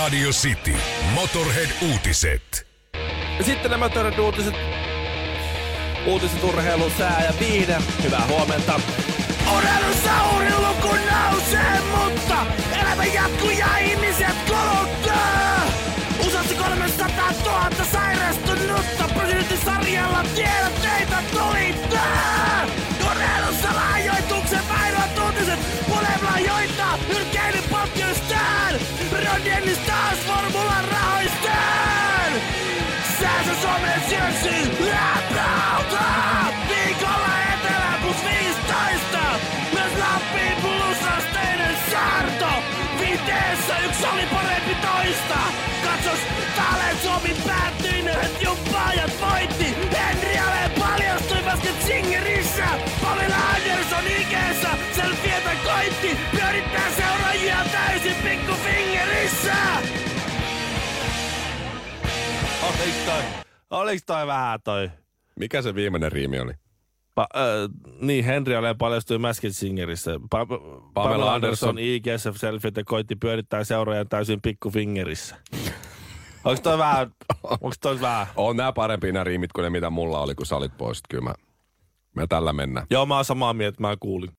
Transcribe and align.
Radio 0.00 0.30
City. 0.30 0.74
Motorhead-uutiset. 1.14 2.66
Sitten 3.40 3.70
nämä 3.70 3.88
törät 3.88 4.18
uutiset. 4.18 4.54
Uutiset 6.06 6.44
urheilu, 6.44 6.90
sää 6.98 7.24
ja 7.24 7.32
viihde. 7.40 7.78
Hyvää 8.02 8.26
huomenta. 8.26 8.80
Urheilussa 9.56 10.10
urheiluku 10.36 10.88
nousee, 10.88 11.80
mutta 11.96 12.46
elämä 12.80 13.04
jatkuu 13.04 13.50
ja 13.50 13.78
ihmiset 13.78 14.36
kuluttaa. 14.48 15.62
Useasti 16.26 16.54
300 16.54 17.32
000 17.44 17.70
sairastunutta 17.92 19.04
sarjalla 19.64 20.24
tiedät 20.34 20.82
teitä 20.82 21.22
tulittaa. 21.32 21.79
Viiteessä 43.20 43.78
yksi 43.78 44.06
oli 44.06 44.26
parempi 44.32 44.74
toista. 44.74 45.38
Katsos, 45.84 46.18
Talen 46.56 46.96
Suomi 47.02 47.36
päättyi, 47.46 48.02
ne 48.02 48.14
jumppaajat 48.44 49.10
voitti. 49.20 49.64
Henri 49.98 50.38
Ale 50.38 50.70
paljastui 50.78 51.42
Basket 51.44 51.82
Singerissä. 51.82 52.64
Pamela 53.02 53.36
Anderson 53.54 54.06
IGssä, 54.06 54.68
selfietä 54.96 55.50
koitti. 55.64 56.16
Pyörittää 56.30 56.90
seuraajia 56.96 57.56
täysin 57.72 58.14
pikku 58.14 58.52
fingerissä. 58.52 59.56
Oliks 62.62 62.96
toi, 63.06 63.22
oliks 63.70 64.02
toi 64.06 64.26
vähän 64.26 64.60
toi? 64.64 64.90
Mikä 65.38 65.62
se 65.62 65.74
viimeinen 65.74 66.12
riimi 66.12 66.40
oli? 66.40 66.52
Pa, 67.20 67.26
äh, 67.36 67.70
niin, 68.00 68.24
Henri 68.24 68.56
Allen 68.56 68.78
paljastui 68.78 69.18
Masked 69.18 69.52
Singerissä. 69.52 70.20
Pa, 70.30 70.46
Pamela, 70.46 70.90
Pamela 70.94 71.34
Anderson, 71.34 71.68
Anderson. 71.68 71.78
IGSF 71.78 72.36
selfietä 72.36 72.82
koitti 72.84 73.16
pyörittää 73.16 73.64
seuraajan 73.64 74.08
täysin 74.08 74.40
pikkufingerissä. 74.40 75.36
Onks 76.44 76.60
toi 76.60 76.78
vähän, 76.78 77.10
onks 77.60 77.78
toi 77.80 78.00
vähän? 78.00 78.26
On 78.36 78.56
nämä 78.56 78.72
parempia 78.72 79.12
nämä 79.12 79.24
riimit 79.24 79.52
kuin 79.52 79.62
ne, 79.62 79.70
mitä 79.70 79.90
mulla 79.90 80.20
oli, 80.20 80.34
kun 80.34 80.46
sä 80.46 80.56
olit 80.56 80.76
pois. 80.78 81.00
Kyllä 81.08 81.24
mä, 81.24 81.34
me 82.16 82.26
tällä 82.26 82.52
mennään. 82.52 82.86
Joo, 82.90 83.06
mä 83.06 83.16
oon 83.16 83.24
samaa 83.24 83.52
mieltä, 83.52 83.80
mä 83.80 83.96
kuulin. 84.00 84.30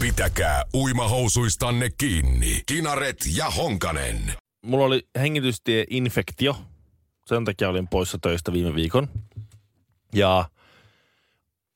Pitäkää 0.00 0.62
uimahousuistanne 0.74 1.88
kiinni. 1.98 2.62
Kinaret 2.66 3.24
ja 3.34 3.50
Honkanen. 3.50 4.32
Mulla 4.64 4.84
oli 4.84 5.02
hengitystieinfektio. 5.20 6.56
Sen 7.26 7.44
takia 7.44 7.68
olin 7.68 7.88
poissa 7.88 8.18
töistä 8.22 8.52
viime 8.52 8.74
viikon. 8.74 9.08
Ja 10.14 10.44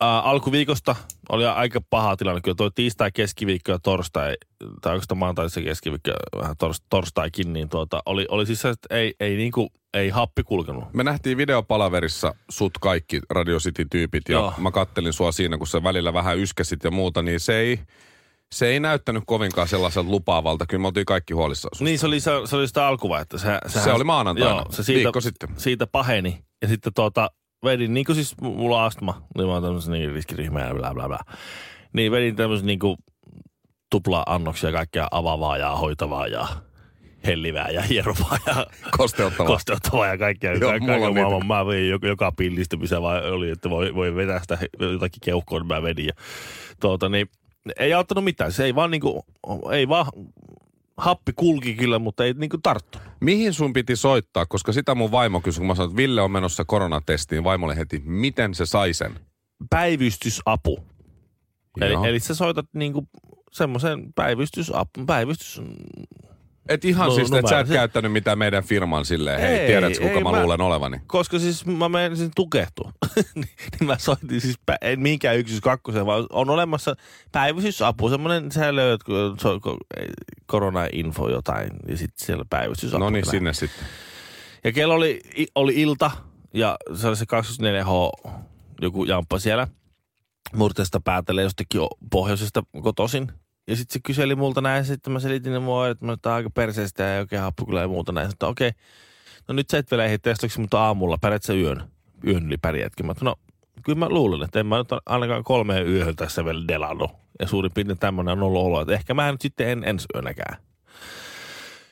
ää, 0.00 0.20
alkuviikosta 0.20 0.96
oli 1.28 1.46
aika 1.46 1.80
paha 1.90 2.16
tilanne. 2.16 2.40
Kyllä 2.40 2.54
toi 2.54 2.70
tiistai, 2.74 3.10
keskiviikko 3.12 3.72
ja 3.72 3.78
torstai, 3.78 4.36
tai 4.82 4.92
oikeastaan 4.92 5.18
maanantai 5.18 5.50
se 5.50 5.62
keskiviikko 5.62 6.10
vähän 6.38 6.56
tors, 6.58 6.82
torstaikin, 6.90 7.52
niin 7.52 7.68
tuota, 7.68 8.02
oli, 8.06 8.26
oli 8.28 8.46
siis 8.46 8.60
se, 8.60 8.68
että 8.68 8.94
ei, 8.96 9.14
ei, 9.20 9.36
niinku, 9.36 9.68
ei 9.94 10.08
happi 10.08 10.42
kulkenut. 10.42 10.84
Me 10.94 11.04
nähtiin 11.04 11.36
videopalaverissa 11.36 12.34
sut 12.50 12.78
kaikki 12.80 13.20
Radio 13.30 13.58
City-tyypit 13.58 14.28
ja 14.28 14.32
Joo. 14.32 14.52
mä 14.58 14.70
kattelin 14.70 15.12
sua 15.12 15.32
siinä, 15.32 15.58
kun 15.58 15.66
sä 15.66 15.82
välillä 15.82 16.12
vähän 16.12 16.38
yskäsit 16.38 16.84
ja 16.84 16.90
muuta, 16.90 17.22
niin 17.22 17.40
se 17.40 17.58
ei, 17.58 17.80
se 18.54 18.66
ei 18.66 18.80
näyttänyt 18.80 19.22
kovinkaan 19.26 19.68
sellaiselta 19.68 20.10
lupaavalta. 20.10 20.66
Kyllä 20.66 20.80
me 20.80 20.86
oltiin 20.86 21.06
kaikki 21.06 21.34
huolissa 21.34 21.68
susta. 21.72 21.84
Niin 21.84 21.98
se 21.98 22.06
oli, 22.06 22.20
se, 22.20 22.30
se 22.44 22.56
oli 22.56 22.68
sitä 22.68 22.86
alkuvaihetta. 22.86 23.38
Se, 23.38 23.58
Se 23.66 23.92
oli 23.92 24.04
maanantaina, 24.04 24.50
joo, 24.54 24.66
se 24.70 24.82
siitä, 24.82 24.98
viikko 24.98 25.20
sitten. 25.20 25.48
Siitä 25.56 25.86
paheni. 25.86 26.44
Ja 26.62 26.68
sitten 26.68 26.92
tuota, 26.94 27.30
vedin, 27.64 27.94
niin 27.94 28.06
kuin 28.06 28.16
siis 28.16 28.34
mulla 28.40 28.78
on 28.78 28.84
astma, 28.84 29.22
niin 29.36 29.46
mä 29.46 29.52
oon 29.52 29.62
tämmöisen 29.62 29.92
niin 29.92 30.12
riskiryhmä 30.12 30.60
ja 30.60 30.74
bla 30.74 30.94
bla 30.94 31.08
bla. 31.08 31.18
Niin 31.92 32.12
vedin 32.12 32.36
tämmöisen 32.36 32.66
niin 32.66 32.78
kuin 32.78 32.96
tupla-annoksia 33.90 34.72
kaikkea 34.72 35.08
avaavaa 35.10 35.58
ja 35.58 35.70
hoitavaa 35.76 36.26
ja 36.26 36.46
hellivää 37.26 37.68
ja 37.70 37.82
hierovaa 37.82 38.38
ja 38.46 38.66
Kosteuttavaa. 38.96 39.46
kosteuttavaa 39.46 40.06
ja 40.06 40.18
kaikkea. 40.18 40.52
Joo, 40.52 40.60
Joo, 40.60 40.78
mulla 40.78 40.92
kaikkea 40.98 41.26
on 41.26 41.32
niitä. 41.32 41.46
Mä 41.46 41.66
vein 41.66 41.88
joka, 41.88 42.06
joka 42.06 42.32
pillistä, 42.32 42.76
missä 42.76 43.02
vaan 43.02 43.32
oli, 43.32 43.50
että 43.50 43.70
voi, 43.70 43.94
voi 43.94 44.14
vetää 44.14 44.40
sitä 44.40 44.58
jotakin 44.80 45.20
keuhkoa, 45.24 45.58
niin 45.58 45.66
mä 45.66 45.82
vedin. 45.82 46.06
Ja, 46.06 46.12
tuota, 46.80 47.08
niin, 47.08 47.26
ei 47.78 47.94
auttanut 47.94 48.24
mitään. 48.24 48.52
Se 48.52 48.64
ei 48.64 48.74
vaan 48.74 48.90
niinku, 48.90 49.24
ei 49.72 49.88
vaan, 49.88 50.06
happi 50.96 51.32
kulki 51.36 51.74
kyllä, 51.74 51.98
mutta 51.98 52.24
ei 52.24 52.32
niinku 52.32 52.58
tarttunut. 52.58 53.08
Mihin 53.20 53.52
sun 53.52 53.72
piti 53.72 53.96
soittaa? 53.96 54.46
Koska 54.46 54.72
sitä 54.72 54.94
mun 54.94 55.10
vaimo 55.10 55.40
kysyi, 55.40 55.60
kun 55.60 55.66
mä 55.66 55.74
sanoin, 55.74 55.90
että 55.90 55.96
Ville 55.96 56.22
on 56.22 56.30
menossa 56.30 56.64
koronatestiin. 56.64 57.44
Vaimolle 57.44 57.76
heti, 57.76 58.02
miten 58.04 58.54
se 58.54 58.66
sai 58.66 58.92
sen? 58.92 59.20
Päivystysapu. 59.70 60.78
Eli, 61.80 61.92
Joo. 61.92 62.04
eli 62.04 62.20
sä 62.20 62.34
soitat 62.34 62.66
niinku 62.74 63.08
semmoisen 63.52 64.12
päivystysapu, 64.14 65.04
päivystys... 65.06 65.62
Et 66.68 66.84
ihan 66.84 67.08
No, 67.08 67.14
siis, 67.14 67.30
no 67.30 67.38
että 67.38 67.48
sä 67.48 67.60
et 67.60 67.66
se- 67.66 67.74
käyttänyt 67.74 68.12
mitään 68.12 68.38
meidän 68.38 68.64
firman 68.64 69.04
silleen, 69.04 69.40
hei, 69.40 69.58
Ei, 69.58 69.66
tiedätkö 69.66 69.98
kuka 70.00 70.14
ei, 70.14 70.22
mä, 70.24 70.30
mä- 70.30 70.40
luulen 70.40 70.60
olevani? 70.60 71.00
Koska 71.06 71.38
siis 71.38 71.66
mä 71.66 71.88
menisin 71.88 72.30
tukehtua. 72.36 72.92
niin 73.34 73.48
mä 73.84 73.98
soitin 73.98 74.40
siis, 74.40 74.56
pä- 74.70 74.76
en 74.80 75.00
mihinkään 75.00 75.36
yksyys 75.38 75.60
kakkoseen, 75.60 76.06
vaan 76.06 76.26
on 76.32 76.50
olemassa 76.50 76.94
päivystysapu. 77.32 78.08
Semmoinen, 78.08 78.52
sä 78.52 78.76
löydät 78.76 79.00
so, 79.40 79.60
ko, 79.60 79.76
korona-info 80.46 81.28
jotain, 81.30 81.70
ja 81.88 81.96
sitten 81.96 82.26
siellä 82.26 82.44
päivystysapu. 82.50 83.04
No 83.04 83.10
niin, 83.10 83.30
sinne 83.30 83.52
sitten. 83.52 83.86
Ja 84.64 84.72
kello 84.72 84.94
oli, 84.94 85.20
oli 85.54 85.74
ilta 85.80 86.10
ja 86.54 86.76
se 86.94 87.08
oli 87.08 87.16
se 87.16 87.24
24H 87.24 88.30
joku 88.80 89.04
jamppa 89.04 89.38
siellä. 89.38 89.68
Murteesta 90.54 91.00
päätellen 91.00 91.42
jostakin 91.42 91.80
pohjoisesta 92.10 92.62
kotosin. 92.82 93.32
Ja 93.66 93.76
sitten 93.76 93.92
se 93.92 94.00
kyseli 94.04 94.34
multa 94.34 94.60
näin, 94.60 94.84
sitten 94.84 95.12
mä 95.12 95.20
selitin 95.20 95.52
ne 95.52 95.58
mua, 95.58 95.88
että 95.88 96.04
mä 96.04 96.12
nyt 96.12 96.26
aika 96.26 96.50
perseestä 96.50 97.02
ja 97.02 97.14
ei 97.14 97.20
oikein 97.20 97.42
happu 97.42 97.66
kyllä 97.66 97.80
ja 97.80 97.88
muuta 97.88 98.12
näin. 98.12 98.30
Sitten 98.30 98.48
okei, 98.48 98.70
no 99.48 99.54
nyt 99.54 99.70
sä 99.70 99.78
et 99.78 99.90
vielä 99.90 100.04
ehdi 100.04 100.18
testaksi, 100.18 100.60
mutta 100.60 100.80
aamulla 100.80 101.18
pärjät 101.20 101.42
sä 101.42 101.52
yön, 101.54 101.84
yön 102.26 102.46
yli 102.46 102.56
pärjätkin. 102.56 103.06
Mä 103.06 103.12
oon, 103.12 103.24
no 103.24 103.34
kyllä 103.82 103.98
mä 103.98 104.08
luulen, 104.08 104.42
että 104.44 104.60
en 104.60 104.66
mä 104.66 104.78
nyt 104.78 104.88
ainakaan 105.06 105.44
kolmeen 105.44 105.88
yöhön 105.88 106.16
tässä 106.16 106.44
vielä 106.44 106.64
delannut. 106.68 107.10
Ja 107.40 107.46
suurin 107.46 107.72
piirtein 107.74 107.98
tämmöinen 107.98 108.32
on 108.32 108.42
ollut 108.42 108.62
olo, 108.66 108.80
että 108.80 108.94
ehkä 108.94 109.14
mä 109.14 109.32
nyt 109.32 109.40
sitten 109.40 109.68
en 109.68 109.84
ensi 109.84 110.06
yönäkään. 110.14 110.56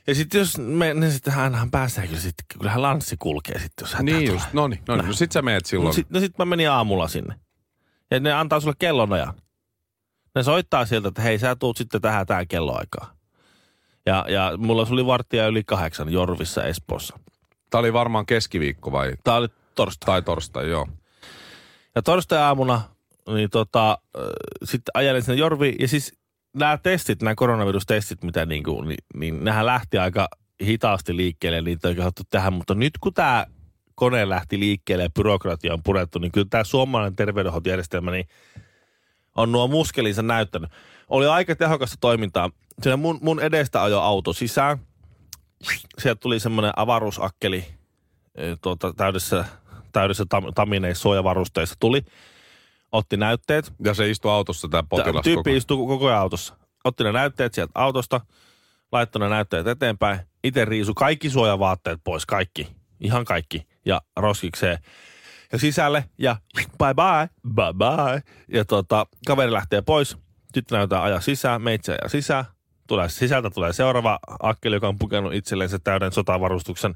Ja 0.07 0.15
sitten 0.15 0.39
jos 0.39 0.59
me, 0.59 0.95
niin 0.95 1.13
sitten 1.13 1.33
hänhän 1.33 1.71
pääsee 1.71 2.07
kyllä 2.07 2.21
sitten, 2.21 2.45
kyllähän 2.59 2.83
lanssi 2.83 3.17
kulkee 3.19 3.59
sitten, 3.59 3.85
jos 3.85 3.95
hän 3.95 4.05
Niin 4.05 4.27
just, 4.27 4.53
no 4.53 4.69
niin, 4.69 4.81
no 4.89 4.97
niin. 4.97 5.07
No 5.07 5.13
sit 5.13 5.33
sä 5.33 5.43
meet 5.43 5.63
No 5.63 5.69
silloin. 5.69 5.95
sitten 5.95 6.15
no 6.15 6.21
sit 6.21 6.39
mä 6.39 6.45
menin 6.45 6.71
aamulla 6.71 7.09
sinne. 7.09 7.35
Ja 8.11 8.21
ne 8.21 8.33
antaa 8.33 8.61
sulle 8.61 8.75
kellonajan. 8.79 9.35
Ne 10.35 10.43
soittaa 10.43 10.87
sieltä, 10.87 11.09
että 11.09 11.23
hei 11.23 11.39
sä 11.39 11.57
tuut 11.57 11.77
sitten 11.77 12.01
tähän 12.01 12.27
tähän 12.27 12.49
kelloaikaan. 12.49 13.17
Ja, 14.07 14.25
ja 14.29 14.53
mulla 14.57 14.87
oli 14.91 15.07
varttia 15.07 15.47
yli 15.47 15.65
kahdeksan 15.65 16.13
Jorvissa 16.13 16.65
Espoossa. 16.65 17.19
Tää 17.71 17.79
oli 17.79 17.93
varmaan 17.93 18.27
keskiviikko 18.27 18.93
vai? 18.93 19.13
Tää 19.25 19.37
oli 19.37 19.49
torstai. 19.75 20.07
Tai 20.07 20.23
torstai, 20.23 20.71
joo. 20.71 20.89
Ja 21.95 22.03
torstai-aamuna 22.03 22.81
niin 23.27 23.51
tota, 23.51 23.91
äh, 23.91 24.23
sitten 24.65 24.91
ajelin 24.95 25.23
sinne 25.23 25.39
Jorviin. 25.39 25.77
Ja 25.79 25.89
siis 25.89 26.13
nämä 26.57 26.79
testit, 26.79 27.23
nämä 27.23 27.35
koronavirustestit, 27.35 28.23
mitä 28.23 28.47
niinku, 28.47 28.83
niin, 28.83 29.05
niin 29.15 29.45
nehän 29.45 29.67
lähti 29.67 29.99
aika 29.99 30.29
hitaasti 30.65 31.17
liikkeelle, 31.17 31.63
niitä 31.63 31.89
ei 31.89 31.97
haluttu 31.97 32.23
tehdä. 32.31 32.51
Mutta 32.51 32.75
nyt 32.75 32.93
kun 33.01 33.15
tämä 33.15 33.47
kone 33.95 34.29
lähti 34.29 34.61
liikkeelle 34.61 35.05
ja 35.05 35.11
byrokratia 35.11 35.75
on 35.75 35.83
purettu, 35.83 36.19
niin 36.19 36.33
kyllä 36.33 36.47
tämä 36.51 36.65
suomalainen 36.65 37.17
terveydenhoitojärjestelmä 37.17 38.11
niin 38.11 38.27
on 39.37 39.53
nuo 39.53 39.69
muskelinsa 39.69 40.23
näyttänyt. 40.23 40.71
Oli 41.09 41.27
aika 41.27 41.57
tehokasta 41.57 41.97
toimintaa. 42.01 42.51
Siinä 42.83 42.97
mun, 42.97 43.19
mun 43.23 43.41
edestä 43.41 43.83
ajoi 43.83 44.03
auto 44.03 44.33
sisään. 44.33 44.79
Sieltä 45.99 46.21
tuli 46.21 46.41
semmoinen 46.41 46.73
avaruusakkeli 46.77 47.65
eh, 48.35 48.59
tuota, 48.63 48.93
täydessä, 48.93 49.45
täydessä 49.93 50.25
tam, 50.29 50.45
tamineissa 50.55 51.03
suojavarusteissa 51.03 51.77
tuli. 51.81 52.03
Otti 52.93 53.17
näytteet. 53.17 53.73
Ja 53.85 53.95
se 53.95 54.11
istuu 54.11 54.31
autossa 54.31 54.69
tää 54.69 54.83
potilas 54.83 55.23
Tyyppi 55.23 55.43
koko 55.43 55.57
istuu 55.57 55.87
koko 55.87 56.07
ajan 56.07 56.19
autossa. 56.19 56.57
Otti 56.85 57.05
ne 57.05 57.13
näytteet 57.13 57.55
sieltä 57.55 57.73
autosta, 57.75 58.21
laittoi 58.93 59.21
ne 59.21 59.29
näytteet 59.29 59.67
eteenpäin. 59.67 60.21
Itse 60.45 60.65
riisu 60.65 60.95
kaikki 60.95 61.31
suojavaatteet 61.31 62.01
pois, 62.05 62.27
kaikki. 62.27 62.69
Ihan 63.01 63.25
kaikki. 63.25 63.67
Ja 63.85 64.01
roskikseen. 64.17 64.79
Ja 65.53 65.59
sisälle 65.59 66.05
ja 66.19 66.37
bye 66.55 66.95
bye, 66.95 67.29
bye 67.55 67.73
bye. 67.73 68.23
Ja 68.49 68.65
tota, 68.65 69.07
kaveri 69.27 69.53
lähtee 69.53 69.83
pois. 69.83 70.17
Sitten 70.55 70.77
näytetään 70.77 71.03
ajaa 71.03 71.21
sisään, 71.21 71.63
meitsi 71.63 71.93
ajaa 71.93 72.09
sisään. 72.09 72.45
Tulee, 72.87 73.09
sisältä 73.09 73.51
tulee 73.51 73.73
seuraava 73.73 74.19
akkeli, 74.43 74.77
joka 74.77 74.89
on 74.89 74.99
pukenut 74.99 75.35
itselleen 75.35 75.71
se 75.71 75.79
täyden 75.79 76.13
sotavarustuksen. 76.13 76.95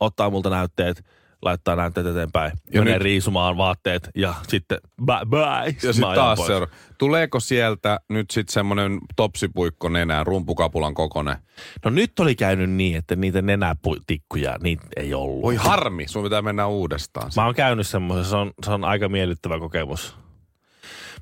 Ottaa 0.00 0.30
multa 0.30 0.50
näytteet, 0.50 1.04
laittaa 1.42 1.76
näin 1.76 1.92
tätä 1.92 2.10
eteenpäin. 2.10 2.52
Ja 2.72 2.80
Menee 2.80 2.94
nyt- 2.94 3.02
riisumaan 3.02 3.56
vaatteet 3.56 4.10
ja 4.14 4.34
sitten 4.48 4.78
bye 5.04 5.20
bye. 5.30 5.76
Ja 5.82 5.92
sitten 5.92 6.14
taas 6.14 6.36
pois. 6.38 6.46
seura. 6.46 6.66
Tuleeko 6.98 7.40
sieltä 7.40 8.00
nyt 8.08 8.30
sitten 8.30 8.52
semmoinen 8.52 8.98
topsipuikko 9.16 9.88
nenään, 9.88 10.26
rumpukapulan 10.26 10.94
kokonen? 10.94 11.36
No 11.84 11.90
nyt 11.90 12.20
oli 12.20 12.34
käynyt 12.34 12.70
niin, 12.70 12.96
että 12.96 13.16
niitä 13.16 13.42
nenätikkuja, 13.42 14.56
niitä 14.62 14.86
ei 14.96 15.14
ollut. 15.14 15.42
Voi 15.42 15.56
harmi, 15.56 16.08
sun 16.08 16.22
pitää 16.24 16.42
mennä 16.42 16.66
uudestaan. 16.66 17.30
Mä 17.36 17.44
oon 17.44 17.54
käynyt 17.54 17.86
semmoisen, 17.86 18.24
se 18.24 18.36
on, 18.36 18.52
se 18.64 18.70
on 18.70 18.84
aika 18.84 19.08
miellyttävä 19.08 19.58
kokemus. 19.58 20.16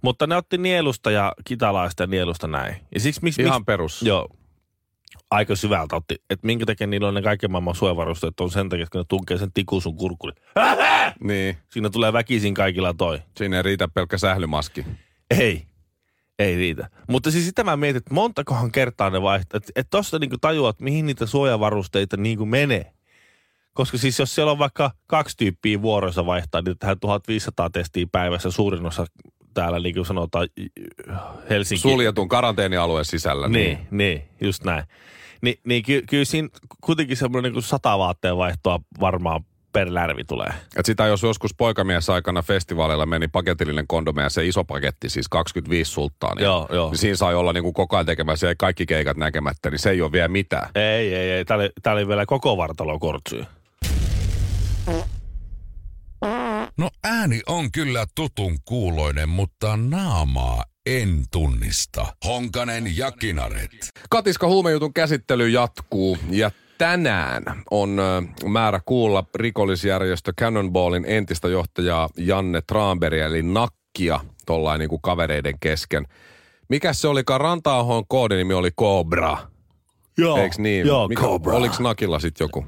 Mutta 0.02 0.26
ne 0.26 0.37
otti 0.37 0.58
nielusta 0.58 1.11
ja 1.11 1.32
kitalaista 1.44 2.02
ja 2.02 2.06
nielusta 2.06 2.46
näin. 2.49 2.76
Ja 2.94 3.00
siksi 3.00 3.20
miksi... 3.22 3.43
Ihan 3.43 3.61
miksi, 3.61 3.64
perus. 3.64 4.02
Joo. 4.02 4.28
Aika 5.31 5.56
syvältä 5.56 5.97
otti. 5.97 6.15
Että 6.31 6.47
minkä 6.47 6.67
takia 6.67 6.87
niillä 6.87 7.09
on 7.09 7.15
ne 7.15 7.23
kaiken 7.23 7.50
maailman 7.53 7.75
suojavarusteet 7.75 8.41
on 8.41 8.50
sen 8.50 8.69
takia, 8.69 8.82
että 8.82 8.93
kun 8.93 8.99
ne 9.00 9.05
tunkee 9.09 9.38
sen 9.38 9.53
tikun 9.53 9.82
sun 9.82 9.97
kurkkuun. 9.97 10.32
Niin, 11.25 11.56
Siinä 11.69 11.91
tulee 11.91 12.12
väkisin 12.12 12.55
kaikilla 12.55 12.94
toi. 12.94 13.23
siinä 13.37 13.56
ei 13.56 13.62
riitä 13.62 13.88
pelkkä 13.88 14.19
sählymaski. 14.19 14.87
Ei. 15.31 15.67
Ei 16.38 16.56
riitä. 16.56 16.88
Mutta 17.09 17.31
siis 17.31 17.47
sitä 17.47 17.65
mä 17.65 17.77
mietin, 17.77 17.97
että 17.97 18.15
montakohan 18.15 18.73
kertaa 18.73 19.11
ne 19.11 19.23
vaihtaa. 19.23 19.56
Että 19.59 19.73
et 19.77 19.87
tosta 19.91 20.19
niinku 20.19 20.37
tajuat, 20.41 20.81
mihin 20.81 21.06
niitä 21.06 21.27
suojavarusteita 21.27 22.17
niinku 22.17 22.47
menee. 22.47 22.93
Koska 23.73 23.99
siis 23.99 24.19
jos 24.19 24.35
siellä 24.35 24.53
on 24.53 24.59
vaikka 24.59 24.91
kaksi 25.06 25.37
tyyppiä 25.37 25.82
vuoroissa 25.82 26.27
vaihtaa, 26.27 26.62
niin 26.62 26.79
tähän 26.79 27.00
1500 27.00 27.71
testiä 27.71 28.06
päivässä 28.12 28.50
suurin 28.50 28.87
osa 28.87 29.06
täällä 29.55 29.81
niin 29.81 29.94
kuin 29.94 30.06
sanotaan 30.06 30.49
Helsinki. 31.50 31.82
Suljetun 31.82 32.29
karanteenialueen 32.29 33.05
sisällä. 33.05 33.49
Niin, 33.49 33.79
niin, 33.91 34.23
just 34.41 34.65
näin. 34.65 34.85
Ni, 35.42 35.60
niin 35.64 35.82
ky, 35.82 36.02
kyllä 36.08 36.25
siinä 36.25 36.48
kuitenkin 36.81 37.16
semmoinen 37.16 37.52
niin 37.52 37.62
sata 37.62 37.98
vaatteen 37.98 38.37
vaihtoa 38.37 38.81
varmaan 39.00 39.44
per 39.72 39.94
lärvi 39.94 40.25
tulee. 40.25 40.48
Et 40.76 40.87
sitä 40.87 41.06
jos 41.06 41.22
joskus 41.22 41.54
poikamies 41.54 42.10
aikana 42.10 42.42
festivaaleilla 42.42 43.06
meni 43.06 43.28
paketillinen 43.28 43.87
kondome 43.87 44.22
ja 44.22 44.28
se 44.31 44.46
iso 44.46 44.64
paketti, 44.64 45.08
siis 45.08 45.28
25 45.28 45.90
sulttaa, 45.90 46.34
niin, 46.34 46.44
Joo, 46.44 46.69
joo. 46.72 46.90
niin 46.90 46.98
siinä 46.98 47.16
sai 47.16 47.34
olla 47.34 47.52
niin 47.52 47.62
kuin 47.62 47.75
koko 47.75 47.96
ajan 47.96 48.06
tekemässä 48.06 48.46
ja 48.46 48.54
kaikki 48.58 48.87
keikat 48.87 49.16
näkemättä, 49.16 49.70
niin 49.70 49.78
se 49.78 49.90
ei 49.90 50.02
ole 50.02 50.12
vielä 50.12 50.28
mitään. 50.28 50.69
Ei, 50.75 51.14
ei, 51.14 51.31
ei. 51.31 51.44
Tää 51.44 51.56
oli, 51.56 51.70
tää 51.82 51.93
oli 51.93 52.08
vielä 52.08 52.26
koko 52.26 52.56
vartalo 52.56 52.98
kortsuja. 52.98 53.46
No 56.78 56.90
ääni 57.04 57.40
on 57.46 57.72
kyllä 57.72 58.06
tutun 58.14 58.58
kuuloinen, 58.64 59.28
mutta 59.28 59.76
naamaa 59.76 60.64
en 60.87 61.25
tunnista. 61.32 62.06
Honkanen 62.27 62.97
ja 62.97 63.12
Kinaret. 63.12 63.88
Katiska 64.11 64.47
huumejutun 64.47 64.94
käsittely 64.94 65.49
jatkuu 65.49 66.19
ja 66.31 66.50
tänään 66.79 67.43
on 67.71 68.00
määrä 68.44 68.81
kuulla 68.87 69.25
rikollisjärjestö 69.35 70.32
Cannonballin 70.41 71.05
entistä 71.09 71.49
johtajaa 71.49 72.09
Janne 72.17 72.62
Traanberia 72.67 73.27
eli 73.27 73.43
Nakkia 73.43 74.21
tollain 74.47 74.79
niin 74.79 74.88
kuin 74.88 75.03
kavereiden 75.03 75.55
kesken. 75.61 76.06
Mikä 76.69 76.93
se 76.93 77.09
olikaan? 77.09 77.41
Rantaahon 77.41 78.05
koodinimi 78.09 78.55
oli 78.55 78.71
Cobra. 78.71 79.38
Joo. 80.19 80.37
Eiks 80.37 80.59
niin? 80.59 80.87
Joo, 80.87 81.09
Mikä, 81.09 81.23
Cobra. 81.23 81.56
Oliks 81.56 81.81
Nakilla 81.81 82.19
sit 82.19 82.41
joku? 82.41 82.65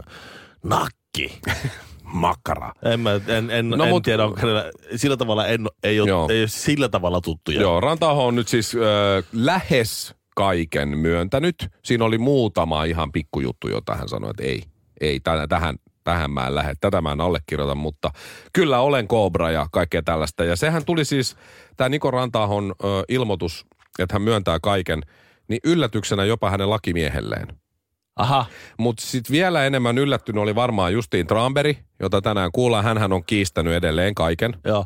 Nakki. 0.63 1.41
Makkara. 2.13 2.73
En, 2.85 3.01
mä, 3.01 3.11
en, 3.29 3.51
en, 3.51 3.71
No 3.71 3.85
en 3.85 3.91
mut- 3.95 4.03
tiedä, 4.03 4.25
onko 4.25 4.41
hänellä, 4.41 4.71
sillä 4.97 5.17
tavalla 5.17 5.47
en, 5.47 5.67
ei, 5.83 6.01
ole, 6.01 6.09
Joo. 6.09 6.29
ei 6.31 6.41
ole 6.41 6.49
sillä 6.49 6.89
tavalla 6.89 7.21
tuttuja. 7.21 7.61
Joo, 7.61 7.81
Rantaho 7.81 8.27
on 8.27 8.35
nyt 8.35 8.49
siis 8.49 8.75
ö, 8.75 9.23
lähes 9.33 10.15
kaiken 10.37 10.89
myöntänyt. 10.89 11.69
Siinä 11.85 12.05
oli 12.05 12.19
muutama 12.19 12.85
ihan 12.85 13.13
pikkujuttu, 13.13 13.69
jota 13.69 13.95
hän 13.95 14.09
sanoi, 14.09 14.31
että 14.31 14.43
ei, 14.43 14.63
ei, 15.01 15.21
tä- 15.21 15.47
tähän, 15.49 15.77
tähän 16.05 16.31
mä 16.31 16.47
en 16.47 16.55
lähde, 16.55 16.75
tätä 16.81 17.01
mä 17.01 17.13
en 17.13 17.21
allekirjoita, 17.21 17.75
mutta 17.75 18.11
kyllä 18.53 18.81
olen 18.81 19.09
Cobra 19.09 19.51
ja 19.51 19.67
kaikkea 19.73 20.03
tällaista. 20.03 20.45
Ja 20.45 20.57
sehän 20.57 20.85
tuli 20.85 21.05
siis, 21.05 21.37
tämä 21.77 21.89
Niko 21.89 22.11
Rantahon 22.11 22.75
ö, 22.85 22.87
ilmoitus, 23.09 23.67
että 23.99 24.15
hän 24.15 24.23
myöntää 24.23 24.59
kaiken, 24.63 25.03
niin 25.49 25.61
yllätyksenä 25.65 26.25
jopa 26.25 26.51
hänen 26.51 26.71
lakimiehelleen. 26.71 27.47
Aha, 28.17 28.47
Mutta 28.79 29.03
sitten 29.07 29.33
vielä 29.33 29.67
enemmän 29.67 29.99
yllättynyt 29.99 30.43
oli 30.43 30.55
varmaan 30.55 30.93
Justiin 30.93 31.27
Tramberi, 31.27 31.79
jota 32.01 32.23
tänään 32.23 32.53
kuullaan. 32.53 32.85
Hänhän 32.85 33.13
on 33.13 33.25
kiistänyt 33.25 33.75
edelleen 33.75 34.15
kaiken. 34.15 34.57
joo. 34.65 34.85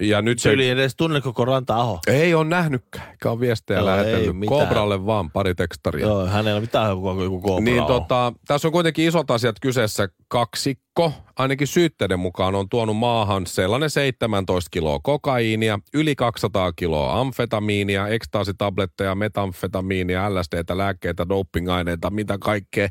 Ja 0.00 0.22
nyt 0.22 0.38
Se 0.38 0.52
yli 0.52 0.68
edes 0.68 0.96
tunne 0.96 1.20
koko 1.20 1.44
Ranta-aho. 1.44 1.98
ei 2.06 2.34
ole 2.34 2.44
nähnytkään, 2.44 3.10
eikä 3.10 3.30
ole 3.30 3.40
viestejä 3.40 3.78
Joo, 3.80 3.86
lähetellyt. 3.86 4.36
Kobralle 4.46 5.06
vaan 5.06 5.30
pari 5.30 5.54
tekstaria. 5.54 6.06
Joo, 6.06 6.26
hänellä 6.26 6.50
ei 6.50 6.54
ole 6.54 6.60
mitään 6.60 6.88
joku, 6.90 7.22
joku 7.22 7.40
koopra 7.40 7.64
Niin 7.64 7.80
on. 7.80 7.86
tota, 7.86 8.32
tässä 8.46 8.68
on 8.68 8.72
kuitenkin 8.72 9.08
isot 9.08 9.30
asiat 9.30 9.56
kyseessä. 9.60 10.08
Kaksikko, 10.28 11.12
ainakin 11.36 11.66
syytteiden 11.66 12.18
mukaan, 12.18 12.54
on 12.54 12.68
tuonut 12.68 12.96
maahan 12.96 13.46
sellainen 13.46 13.90
17 13.90 14.68
kiloa 14.70 15.00
kokaiinia, 15.02 15.78
yli 15.94 16.14
200 16.16 16.72
kiloa 16.72 17.20
amfetamiinia, 17.20 18.08
ekstaasitabletteja, 18.08 19.14
metamfetamiinia, 19.14 20.34
LSDtä, 20.34 20.78
lääkkeitä, 20.78 21.28
dopingaineita, 21.28 22.10
mitä 22.10 22.38
kaikkea. 22.40 22.88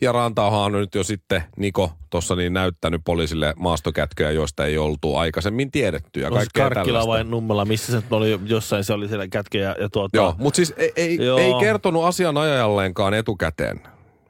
Ja 0.00 0.12
Rantauhan 0.12 0.60
on 0.62 0.72
nyt 0.72 0.94
jo 0.94 1.04
sitten 1.04 1.42
Niko 1.56 1.92
tuossa 2.10 2.36
niin 2.36 2.52
näyttänyt 2.52 3.00
poliisille 3.04 3.54
maastokätköjä, 3.58 4.30
joista 4.30 4.66
ei 4.66 4.78
oltu 4.78 5.16
aikaisemmin 5.16 5.70
tiedetty 5.70 6.20
ja 6.20 6.28
se 6.28 6.34
kaikkea 6.42 6.64
Karkkila 6.64 6.84
tällaista. 6.84 7.08
vai 7.08 7.24
Nummela, 7.24 7.64
missä 7.64 7.92
se 7.92 7.98
nyt 7.98 8.12
oli 8.12 8.40
jossain, 8.44 8.84
se 8.84 8.92
oli 8.92 9.08
siellä 9.08 9.28
kätke 9.28 9.58
ja, 9.58 9.76
ja 9.80 9.88
tuota, 9.88 10.16
Joo, 10.16 10.34
mutta 10.38 10.56
siis 10.56 10.74
ei, 10.76 10.92
ei, 10.96 11.16
Joo. 11.16 11.38
ei 11.38 11.54
kertonut 11.60 12.04
asianajajalleenkaan 12.04 13.14
etukäteen, 13.14 13.80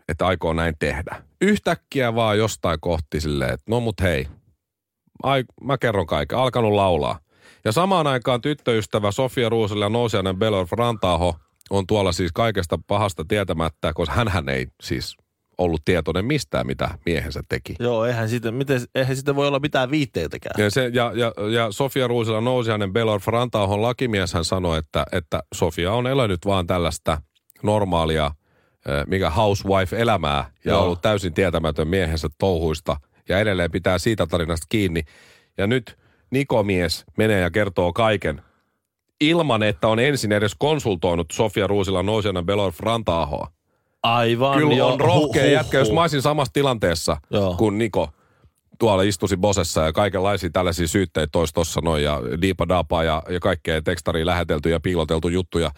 että 0.09 0.27
aikoo 0.27 0.53
näin 0.53 0.75
tehdä. 0.79 1.23
Yhtäkkiä 1.41 2.15
vaan 2.15 2.39
jostain 2.39 2.79
kohti 2.81 3.21
silleen, 3.21 3.55
että 3.55 3.65
no 3.69 3.81
mut 3.81 4.01
hei, 4.01 4.27
ai, 5.23 5.45
mä 5.63 5.79
kerron 5.79 6.07
kaiken, 6.07 6.39
alkanut 6.39 6.73
laulaa. 6.73 7.19
Ja 7.65 7.73
samaan 7.73 8.07
aikaan 8.07 8.41
tyttöystävä 8.41 9.13
Sofia 9.13 9.49
Ruusella 9.49 9.85
ja 9.85 9.89
nousiainen 9.89 10.37
Belor 10.37 10.67
Rantaho 10.71 11.37
on 11.71 11.87
tuolla 11.87 12.13
siis 12.13 12.33
kaikesta 12.33 12.79
pahasta 12.87 13.25
tietämättä, 13.29 13.93
koska 13.93 14.15
hänhän 14.15 14.49
ei 14.49 14.67
siis 14.83 15.17
ollut 15.63 15.85
tietoinen 15.85 16.25
mistään, 16.25 16.67
mitä 16.67 16.91
miehensä 17.07 17.41
teki. 17.49 17.75
Joo, 17.81 18.05
eihän 18.05 18.29
siitä, 18.29 18.53
miten, 18.53 18.81
eihän 18.95 19.17
siitä 19.17 19.37
voi 19.37 19.49
olla 19.49 19.59
mitään 19.59 19.91
viitteitäkään. 19.91 20.55
Ja, 20.59 20.71
se, 20.71 20.91
ja, 20.95 21.13
ja, 21.15 21.33
ja 21.53 21.73
Sofia 21.73 22.09
Ruusila 22.09 22.41
Nousiainen 22.41 22.93
Belor 22.93 23.21
Frantahon 23.21 23.83
lakimies 23.83 24.35
hän 24.35 24.45
sanoi, 24.45 24.79
että, 24.79 25.07
että 25.13 25.43
Sofia 25.55 25.93
on 25.93 26.07
elänyt 26.07 26.47
vaan 26.47 26.67
tällaista 26.67 27.23
normaalia, 27.63 28.27
eh, 28.27 29.07
mikä 29.07 29.31
housewife-elämää 29.31 30.51
ja 30.65 30.73
Joo. 30.73 30.83
ollut 30.83 31.03
täysin 31.03 31.35
tietämätön 31.35 31.89
miehensä 31.89 32.29
touhuista 32.39 32.97
ja 33.29 33.39
edelleen 33.39 33.71
pitää 33.71 33.99
siitä 33.99 34.27
tarinasta 34.27 34.67
kiinni. 34.69 35.03
Ja 35.59 35.67
nyt 35.67 36.03
Nikomies 36.33 37.05
menee 37.17 37.41
ja 37.41 37.51
kertoo 37.51 37.93
kaiken 37.93 38.43
ilman, 39.21 39.63
että 39.63 39.89
on 39.89 39.99
ensin 39.99 40.33
edes 40.33 40.55
konsultoinut 40.59 41.27
Sofia 41.33 41.67
Ruusila 41.67 42.03
Nousiainen 42.03 42.47
Belor 42.47 42.73
Frantahoa. 42.73 43.49
Aivan. 44.03 44.59
Kyllä 44.59 44.75
joo. 44.75 44.93
on 44.93 45.01
rohkea 45.01 45.43
Huh, 45.43 45.53
jätkä, 45.53 45.79
jos 45.79 45.93
mä 45.93 46.01
olisin 46.01 46.23
samassa 46.23 46.53
tilanteessa 46.53 47.17
Joo. 47.31 47.55
kuin 47.55 47.79
Niko 47.79 48.09
tuolla 48.79 49.03
istusi 49.03 49.37
Bosessa 49.37 49.83
ja 49.83 49.93
kaikenlaisia 49.93 50.51
tällaisia 50.53 50.89
syytteitä 50.89 51.31
tois 51.33 51.53
tossa 51.53 51.81
noin 51.81 52.05
ja 52.05 52.21
diipa 52.41 52.69
dapa 52.69 53.05
ja, 53.05 53.23
ja 53.29 53.41
kaikkea 53.41 53.83
tekstariin 53.83 54.27
lähetelty 54.27 54.71
ja 54.71 54.81
piiloteltu 54.81 55.29
juttuja 55.29 55.71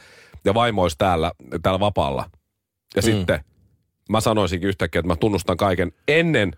ja 0.44 0.54
vaimois 0.54 0.94
täällä, 0.98 1.32
täällä 1.62 1.80
vapaalla. 1.80 2.30
Ja 2.96 3.02
mm. 3.02 3.06
sitten 3.06 3.44
mä 4.08 4.20
sanoisinkin 4.20 4.68
yhtäkkiä, 4.68 4.98
että 4.98 5.08
mä 5.08 5.16
tunnustan 5.16 5.56
kaiken 5.56 5.92
ennen 6.08 6.52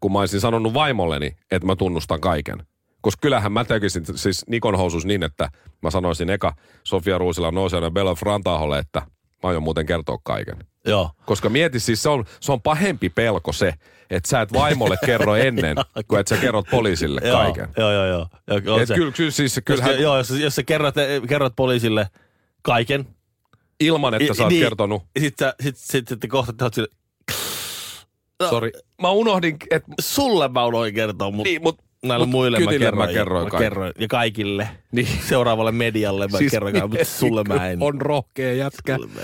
kuin 0.00 0.12
mä 0.12 0.18
olisin 0.18 0.40
sanonut 0.40 0.74
vaimolleni, 0.74 1.36
että 1.50 1.66
mä 1.66 1.76
tunnustan 1.76 2.20
kaiken. 2.20 2.66
Koska 3.00 3.20
kyllähän 3.20 3.52
mä 3.52 3.64
tekisin 3.64 4.04
siis 4.14 4.44
Nikon 4.48 4.78
housus 4.78 5.06
niin, 5.06 5.22
että 5.22 5.50
mä 5.82 5.90
sanoisin 5.90 6.30
eka 6.30 6.54
Sofia 6.84 7.18
Ruusila 7.18 7.50
Nousiainen 7.50 7.94
Bella 7.94 8.14
Frantaholle, 8.14 8.78
että 8.78 9.02
mä 9.42 9.48
aion 9.48 9.62
muuten 9.62 9.86
kertoa 9.86 10.18
kaiken. 10.22 10.56
Joo. 10.88 11.10
Koska 11.26 11.48
mieti 11.48 11.80
siis, 11.80 12.02
se 12.02 12.08
on, 12.08 12.24
se 12.40 12.52
on 12.52 12.62
pahempi 12.62 13.08
pelko 13.08 13.52
se, 13.52 13.74
että 14.10 14.28
sä 14.28 14.40
et 14.40 14.52
vaimolle 14.52 14.96
kerro 15.06 15.36
ennen, 15.36 15.76
kuin 16.08 16.20
että 16.20 16.34
sä 16.34 16.40
kerrot 16.40 16.66
poliisille 16.70 17.20
kaiken. 17.20 17.68
Joo, 17.76 17.92
joo, 17.92 18.06
joo. 18.06 18.26
joo 18.46 18.78
Et 18.78 18.88
kyllä, 18.94 19.12
kyllä, 19.12 19.30
siis, 19.30 19.60
kyllähän 19.64 20.00
joo, 20.00 20.16
jos, 20.16 20.30
jos 20.30 20.54
sä 20.54 20.62
kerrot, 20.62 20.94
kerrot 21.28 21.56
poliisille 21.56 22.10
kaiken. 22.62 23.06
ilman, 23.80 24.14
että 24.14 24.34
sä 24.34 24.42
oot 24.42 24.52
niin, 24.52 24.64
kertonut, 24.64 25.02
ja 25.14 25.20
Sit, 25.20 25.36
sit, 25.78 26.08
sit, 26.08 26.20
kohta 26.28 26.52
te 26.52 26.64
oot 26.64 26.74
sille, 26.74 26.88
no, 28.40 28.50
sori, 28.50 28.70
mä 29.02 29.10
unohdin, 29.10 29.56
että 29.70 29.92
sulle 30.00 30.48
mä 30.48 30.66
unoin 30.66 30.94
kertoa, 30.94 31.30
mutta 31.30 31.48
niin, 31.48 31.62
mut, 31.62 31.78
näille 32.04 32.26
mut 32.26 32.30
muille 32.30 32.58
mä 32.60 32.70
kerroin. 32.70 33.08
mä 33.08 33.12
kerroin 33.12 33.44
mä 33.44 33.50
kaiken. 33.50 33.66
kerroin. 33.66 33.92
Ja 33.98 34.08
kaikille. 34.08 34.68
Niin. 34.92 35.08
Seuraavalle 35.28 35.72
medialle 35.72 36.28
mä 36.28 36.38
siis 36.38 36.50
kerroin, 36.52 36.90
mutta 36.90 37.04
sulle 37.20 37.44
mä 37.44 37.68
en. 37.68 37.82
On 37.82 38.00
rohkea 38.00 38.52
jätkä. 38.52 38.98
Mä. 38.98 39.20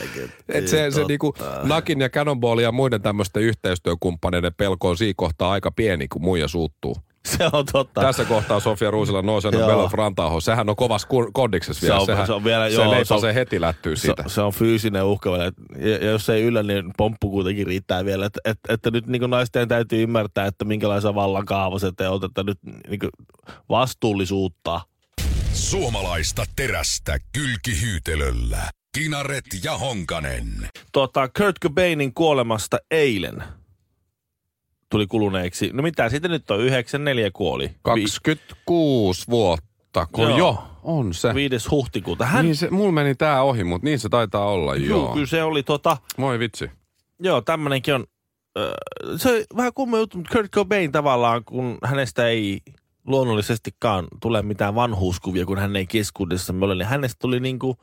Et 0.49 0.69
se, 0.69 0.91
se 0.91 1.05
niinku 1.05 1.35
Nakin 1.63 2.01
ja 2.01 2.09
Cannonballin 2.09 2.63
ja 2.63 2.73
muiden 2.73 3.03
tämmöisten 3.03 3.43
yhteistyökumppaneiden 3.43 4.55
pelko 4.55 4.89
on 4.89 4.97
siinä 4.97 5.15
kohtaa 5.17 5.51
aika 5.51 5.71
pieni, 5.71 6.09
kun 6.09 6.23
muija 6.23 6.49
suuttuu. 6.49 6.97
Se 7.29 7.45
on 7.53 7.67
totta. 7.73 8.01
Tässä 8.01 8.25
kohtaa 8.25 8.61
Sofia 8.61 8.91
Ruusila 8.91 9.23
Noisen 9.23 9.53
Joo. 9.59 9.67
Belo 9.69 9.89
Frantaho. 9.89 10.41
Sehän 10.41 10.69
on 10.69 10.77
kovassa 10.77 11.09
ku- 11.09 11.31
kondiksessa 11.33 11.83
vielä. 11.83 11.97
Se 11.97 12.01
on- 12.01 12.07
Sehän, 12.07 12.27
se 12.27 12.33
on 12.33 12.45
vielä- 12.45 12.69
se 12.69 12.75
joo, 12.75 12.91
leipä 12.91 13.05
se 13.05 13.15
on- 13.15 13.21
se 13.21 13.35
heti 13.35 13.61
lättyy 13.61 13.97
se, 13.97 14.01
siitä. 14.01 14.25
se 14.27 14.41
on 14.41 14.53
fyysinen 14.53 15.05
uhka 15.05 15.31
vielä. 15.33 15.45
Et- 15.47 15.55
Ja, 15.79 15.89
ja 15.91 16.11
jos 16.11 16.29
ei 16.29 16.43
yllä, 16.43 16.63
niin 16.63 16.91
pomppu 16.97 17.31
kuitenkin 17.31 17.67
riittää 17.67 18.05
vielä. 18.05 18.27
Että 18.27 18.41
et, 18.45 18.59
että 18.69 18.91
nyt 18.91 19.07
niin 19.07 19.31
naisten 19.31 19.69
täytyy 19.69 20.03
ymmärtää, 20.03 20.47
että 20.47 20.65
minkälaisia 20.65 21.15
vallankaavassa 21.15 21.93
te 21.97 22.09
oot, 22.09 22.25
että 22.25 22.43
nyt 22.43 22.59
niin 22.89 23.01
vastuullisuutta. 23.69 24.81
Suomalaista 25.53 26.45
terästä 26.57 27.19
kylkihyytelöllä. 27.33 28.59
Kinaret 28.99 29.45
ja 29.65 29.79
Honkanen. 29.79 30.69
Tota, 30.93 31.29
Kurt 31.39 31.57
Cobainin 31.63 32.15
kuolemasta 32.15 32.79
eilen 32.91 33.45
tuli 34.95 35.07
kuluneeksi. 35.07 35.71
No 35.73 35.83
mitä 35.83 36.09
siitä 36.09 36.29
nyt 36.29 36.51
on? 36.51 36.61
94 36.61 37.31
kuoli. 37.31 37.65
Vi- 37.65 37.75
26 37.83 39.27
vuotta, 39.31 40.07
kun 40.13 40.25
Joo. 40.29 40.39
jo 40.39 40.63
on 40.83 41.15
se. 41.15 41.35
5. 41.35 41.71
huhtikuuta. 41.71 42.25
Hän, 42.27 42.45
Niin 42.45 42.57
se, 42.57 42.71
mulla 42.71 42.93
meni 42.93 43.15
tää 43.15 43.43
ohi, 43.43 43.65
mutta 43.65 43.85
niin 43.85 43.99
se 43.99 44.09
taitaa 44.09 44.47
olla, 44.47 44.77
juu, 44.77 44.89
joo. 44.89 45.13
kyllä 45.13 45.27
se 45.27 45.43
oli 45.43 45.63
tota, 45.63 45.97
Moi 46.19 46.39
vitsi. 46.39 46.71
joo, 47.21 47.41
tämmönenkin 47.41 47.95
on, 47.95 48.05
äh, 48.59 48.65
se 49.17 49.29
on 49.37 49.57
vähän 49.57 49.73
kumma 49.75 49.99
juttu, 49.99 50.19
mutta 50.19 50.33
Kurt 50.39 50.51
Cobain 50.53 50.93
tavallaan, 50.93 51.45
kun 51.45 51.79
hänestä 51.85 52.29
ei 52.29 52.61
luonnollisestikaan 53.07 54.07
tule 54.23 54.43
mitään 54.43 54.75
vanhuuskuvia, 54.75 55.47
kun 55.47 55.59
hän 55.59 55.77
ei 55.77 55.87
keskuudessamme 55.87 56.65
ole, 56.65 56.75
niin 56.75 56.87
hänestä 56.89 57.17
tuli 57.21 57.41
niinku, 57.41 57.77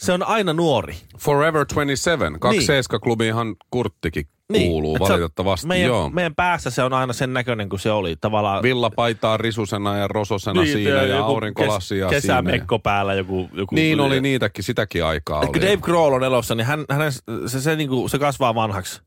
se 0.00 0.12
on 0.12 0.22
aina 0.22 0.52
nuori. 0.52 0.94
Forever 1.18 1.66
27. 1.66 2.40
Kaksi 2.40 2.58
Niin. 2.58 2.66
Seiska-klubiinhan 2.66 3.56
Kurttikin 3.70 4.26
kuuluu 4.52 4.96
että 4.96 5.06
se 5.06 5.12
on- 5.12 5.18
valitettavasti, 5.20 5.66
meidän, 5.66 5.86
joo. 5.88 6.08
Meidän 6.10 6.34
päässä 6.34 6.70
se 6.70 6.82
on 6.82 6.92
aina 6.92 7.12
sen 7.12 7.32
näköinen 7.32 7.68
kuin 7.68 7.80
se 7.80 7.90
oli. 7.90 8.16
Tavallaan 8.20 8.62
Villapaitaa 8.62 9.36
risusena 9.36 9.96
ja 9.96 10.08
rososena 10.08 10.62
Niin, 10.62 10.72
siinä 10.72 10.90
ja 10.90 11.02
joku 11.16 11.22
aurinkolasia 11.32 12.08
kes, 12.08 12.22
siinä. 12.22 12.34
Kesämekko 12.34 12.78
päällä 12.78 13.14
joku. 13.14 13.48
joku 13.52 13.74
Niin 13.74 14.00
oli 14.00 14.20
niitäkin, 14.20 14.64
sitäkin 14.64 15.04
aikaa 15.04 15.40
Kun 15.40 15.48
oli. 15.56 15.60
Dave 15.60 15.76
Grohl 15.76 16.12
on 16.14 16.24
elossa, 16.24 16.54
niin 16.54 16.66
hän, 16.66 16.84
hänen, 16.90 17.12
se, 17.46 17.60
se, 17.60 17.76
niinku, 17.76 18.08
se 18.08 18.18
kasvaa 18.18 18.54
vanhaksi. 18.54 19.00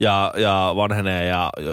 Ja, 0.00 0.32
ja 0.36 0.72
vanhenee 0.76 1.26
ja, 1.26 1.50
ja 1.58 1.72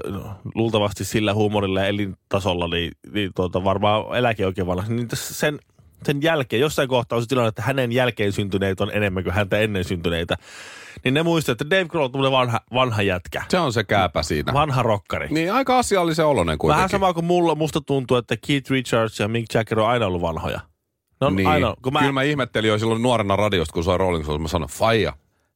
luultavasti 0.55 1.05
sillä 1.05 1.33
huumorilla 1.33 1.79
ja 1.79 1.87
elintasolla, 1.87 2.67
niin, 2.67 2.91
niin 3.13 3.31
tuota, 3.35 3.63
varmaan 3.63 4.17
eläke 4.17 4.45
oikein 4.45 4.67
vanhaksi. 4.67 4.93
Niin 4.93 5.07
sen, 5.13 5.59
sen 6.03 6.21
jälkeen, 6.21 6.59
jossain 6.59 6.89
kohtaa 6.89 7.15
on 7.15 7.21
se 7.21 7.27
tilanne, 7.27 7.47
että 7.49 7.61
hänen 7.61 7.91
jälkeen 7.91 8.31
syntyneitä 8.31 8.83
on 8.83 8.91
enemmän 8.93 9.23
kuin 9.23 9.33
häntä 9.33 9.59
ennen 9.59 9.83
syntyneitä. 9.83 10.37
Niin 11.03 11.13
ne 11.13 11.23
muistaa, 11.23 11.51
että 11.51 11.69
Dave 11.69 11.85
Grohl 11.85 12.23
on 12.23 12.31
vanha, 12.31 12.59
vanha 12.73 13.01
jätkä. 13.01 13.43
Se 13.49 13.59
on 13.59 13.73
se 13.73 13.83
kääpä 13.83 14.23
siinä. 14.23 14.53
Vanha 14.53 14.83
rokkari. 14.83 15.27
Niin 15.31 15.53
aika 15.53 15.77
asiallisen 15.77 16.25
oloinen 16.25 16.57
kuitenkin. 16.57 16.77
Vähän 16.77 16.89
sama 16.89 17.13
kuin 17.13 17.25
mulla, 17.25 17.55
musta 17.55 17.81
tuntuu, 17.81 18.17
että 18.17 18.37
Keith 18.47 18.71
Richards 18.71 19.19
ja 19.19 19.27
Mick 19.27 19.53
Jagger 19.53 19.79
on 19.79 19.87
aina 19.87 20.07
ollut 20.07 20.21
vanhoja. 20.21 20.59
Ne 21.21 21.27
on 21.27 21.35
niin. 21.35 21.47
aina, 21.47 21.75
kun 21.81 21.93
mä, 21.93 21.99
Kyllä 21.99 22.11
mä 22.11 22.23
ihmettelin 22.23 22.67
jo 22.67 22.79
silloin 22.79 23.01
nuorena 23.01 23.35
radiosta, 23.35 23.73
kun 23.73 23.83
soi 23.83 23.97
Rolling 23.97 24.23
Stones, 24.23 24.41
mä 24.41 24.47
sanoin, 24.47 24.71
faija, 24.71 25.13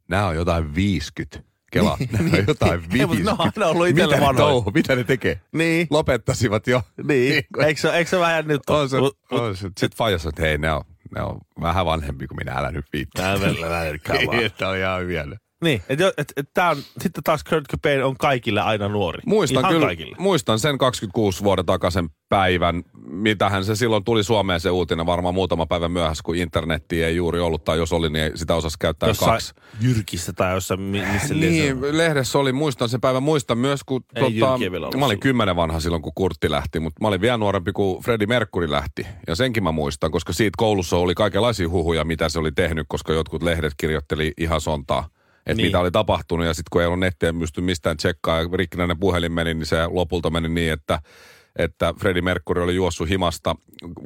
nämä 0.07 0.27
on 0.27 0.36
jotain 0.36 0.75
50. 0.75 1.50
Kela, 1.72 1.98
nämä 2.12 2.30
on 2.38 2.44
jotain 2.48 2.82
Ei, 2.82 2.88
50. 2.92 3.44
mutta 3.46 3.60
ne 3.60 3.66
on 3.66 3.72
ollut 3.72 3.88
itselle 3.88 4.16
Mitä 4.20 4.34
touhu? 4.38 4.72
Mitä 4.72 4.96
ne 4.96 5.04
tekee? 5.04 5.42
Niin. 5.51 5.88
Lopettasivat 5.90 6.68
jo. 6.68 6.82
Niin, 7.08 7.44
eikö 7.66 7.82
se, 7.82 7.90
eikö 7.90 8.10
se 8.10 8.20
vähän 8.20 8.48
nyt 8.48 8.62
On 8.70 8.90
se, 8.90 8.98
Mut- 8.98 9.18
on 9.32 9.56
se. 9.56 9.62
Sitten 9.62 9.98
faija 9.98 10.18
sanoi, 10.18 10.30
että 10.30 10.42
hei, 10.42 10.58
ne 10.58 10.74
on, 10.74 10.82
ne 11.16 11.22
on 11.22 11.40
vähän 11.62 11.86
vanhempi 11.86 12.28
kuin 12.28 12.38
minä, 12.38 12.51
älä 12.51 12.72
nyt 12.72 12.86
viittaa. 12.94 13.24
Tää 13.25 13.42
välillä 13.48 13.70
vähän 13.70 14.00
kamaa. 14.08 14.50
Tämä 14.58 14.72
on 14.72 14.78
ihan 14.78 15.08
vielä. 15.08 15.38
Niin, 15.63 15.82
että 15.89 16.13
et, 16.18 16.34
et 16.38 16.50
tää 16.53 16.70
on, 16.70 16.77
sitten 17.01 17.24
taas 17.24 17.44
Kurt 17.44 17.65
Cobain 17.72 18.03
on 18.03 18.18
kaikille 18.18 18.62
aina 18.62 18.88
nuori. 18.88 19.20
Muistan 19.25 19.60
Ihan 19.60 19.74
kyllä, 19.74 19.86
kaikille. 19.86 20.15
muistan 20.20 20.60
sen 20.60 20.77
26 20.77 21.44
vuoden 21.44 21.65
takaisen 21.65 22.10
päivän, 22.30 22.84
mitähän 23.08 23.65
se 23.65 23.75
silloin 23.75 24.03
tuli 24.03 24.24
Suomeen 24.24 24.60
se 24.60 24.70
uutinen 24.70 25.06
varmaan 25.06 25.36
muutama 25.36 25.65
päivä 25.65 25.89
myöhässä, 25.89 26.22
kun 26.25 26.36
internetti 26.36 27.03
ei 27.03 27.15
juuri 27.15 27.39
ollut, 27.39 27.63
tai 27.63 27.77
jos 27.77 27.94
oli, 27.94 28.10
niin 28.10 28.32
sitä 28.36 28.56
osasi 28.56 28.77
käyttää 28.80 29.10
Jossain 29.10 29.32
kaksi. 29.32 29.53
Jyrkissä 29.82 30.34
tai 30.34 30.53
jossain, 30.53 30.82
mi- 30.82 31.06
missä 31.13 31.34
Niin, 31.34 31.82
liian- 31.82 31.98
lehdessä 31.98 32.39
oli, 32.39 32.51
muistan 32.51 32.89
sen 32.89 33.01
päivän, 33.01 33.24
muistan 33.24 33.58
myös, 33.58 33.84
kun 33.84 34.03
Ei 34.15 34.24
tota, 34.39 34.98
mä 34.98 35.06
olin 35.06 35.20
kymmenen 35.20 35.56
vanha 35.56 35.80
silloin, 35.80 36.01
kun 36.01 36.12
Kurtti 36.15 36.51
lähti, 36.51 36.80
mutta 36.80 37.01
mä 37.01 37.08
olin 37.08 37.22
vielä 37.22 37.38
nuorempi, 37.38 37.72
kun 37.72 38.03
Freddie 38.03 38.27
Mercury 38.27 38.72
lähti. 38.72 39.08
Ja 39.27 39.36
senkin 39.36 39.63
mä 39.63 39.72
muistan, 39.72 40.12
koska 40.12 40.34
siitä 40.34 40.56
koulussa 40.58 40.98
oli 40.98 41.15
kaikenlaisia 41.15 41.70
huhuja, 41.70 42.03
mitä 42.06 42.30
se 42.30 42.39
oli 42.39 42.51
tehnyt, 42.51 42.86
koska 42.89 43.13
jotkut 43.13 43.44
lehdet 43.44 43.74
kirjoitteli 43.77 44.32
ihan 44.38 44.62
sontaa. 44.62 45.08
Että 45.45 45.53
Niin. 45.53 45.67
mitä 45.67 45.79
oli 45.79 45.91
tapahtunut 45.91 46.45
ja 46.45 46.53
sitten 46.53 46.69
kun 46.71 46.81
ei 46.81 46.88
ollut 46.88 47.00
nettiä, 47.00 47.33
pysty 47.33 47.62
mistään 47.62 47.98
tsekkaa 47.98 48.41
ja 48.41 48.50
rikkinäinen 48.53 49.00
puhelin 49.00 49.31
meni, 49.31 49.53
niin 49.53 49.65
se 49.65 49.88
lopulta 49.88 50.29
meni 50.29 50.50
niin, 50.50 50.74
että 50.74 51.00
että 51.55 51.93
Freddie 52.00 52.21
Mercury 52.21 52.63
oli 52.63 52.75
juossut 52.75 53.10
himasta 53.10 53.55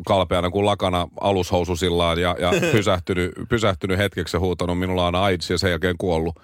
kalpeana 0.07 0.49
kuin 0.49 0.65
lakana 0.65 1.07
alushoususillaan 1.21 2.19
ja, 2.19 2.35
ja 2.39 2.51
pysähtynyt, 2.71 3.31
pysähtynyt 3.49 3.97
hetkeksi 3.97 4.35
ja 4.35 4.41
huutanut, 4.41 4.79
minulla 4.79 5.07
on 5.07 5.15
AIDS 5.15 5.49
ja 5.49 5.57
sen 5.57 5.69
jälkeen 5.69 5.97
kuollut. 5.97 6.39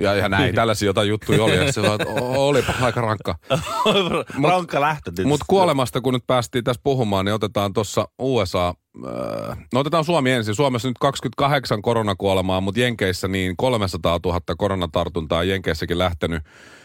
Ja, 0.00 0.14
ja 0.14 0.28
näin, 0.28 0.54
tällaisia 0.54 0.86
jotain 0.86 1.08
juttuja 1.08 1.44
oli. 1.44 1.56
Ja 1.56 1.72
se 1.72 1.80
oli, 1.80 1.88
olipa 2.36 2.72
aika 2.80 3.00
rankka. 3.00 3.34
Rankka 4.50 4.80
lähtö 4.80 5.10
tietysti. 5.10 5.28
Mutta 5.28 5.44
kuolemasta, 5.48 6.00
kun 6.00 6.14
nyt 6.14 6.26
päästiin 6.26 6.64
tässä 6.64 6.80
puhumaan, 6.84 7.24
niin 7.24 7.34
otetaan 7.34 7.72
tuossa 7.72 8.08
USA, 8.18 8.68
äh, 8.68 9.58
no 9.72 9.80
otetaan 9.80 10.04
Suomi 10.04 10.30
ensin. 10.30 10.54
Suomessa 10.54 10.88
nyt 10.88 10.98
28 10.98 11.82
koronakuolemaa, 11.82 12.60
mutta 12.60 12.80
Jenkeissä 12.80 13.28
niin 13.28 13.56
300 13.56 14.20
000 14.24 14.40
koronatartuntaa 14.58 15.44
Jenkeissäkin 15.44 15.98
lähtenyt. 15.98 16.42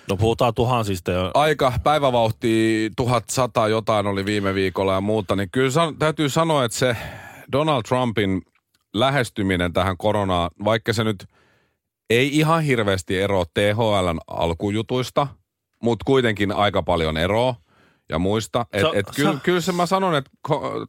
No 0.10 0.18
puhutaan 0.18 0.54
tuhansista 0.54 1.12
jo. 1.12 1.32
Aika 1.34 1.74
päivävauhti 1.84 2.92
1100 2.96 3.68
jotain 3.68 4.08
oli 4.08 4.26
viime 4.26 4.54
viikolla 4.54 4.94
ja 4.94 5.02
muuta, 5.02 5.36
niin 5.36 5.50
kyllä 5.52 5.72
san, 5.72 5.98
täytyy 5.98 6.30
sanoa, 6.30 6.66
että 6.66 6.78
se 6.78 6.98
Donald 7.52 7.84
Trumpin 7.84 8.42
lähestyminen 8.94 9.74
tähän 9.74 9.98
koronaan, 9.98 10.52
vaikka 10.66 10.94
se 10.94 11.04
nyt 11.04 11.26
ei 12.10 12.38
ihan 12.38 12.64
hirveästi 12.64 13.22
eroa 13.22 13.46
THLn 13.54 14.20
alkujutuista, 14.28 15.28
mutta 15.84 16.04
kuitenkin 16.06 16.52
aika 16.52 16.84
paljon 16.84 17.18
eroa 17.18 17.56
ja 18.10 18.20
muista. 18.20 18.66
Et, 18.74 18.82
Se- 18.82 19.00
et 19.00 19.06
kyllä, 19.16 19.34
se- 19.34 19.40
kyllä 19.44 19.62
se 19.62 19.72
mä 19.72 19.86
sanon, 19.86 20.16
että 20.16 20.32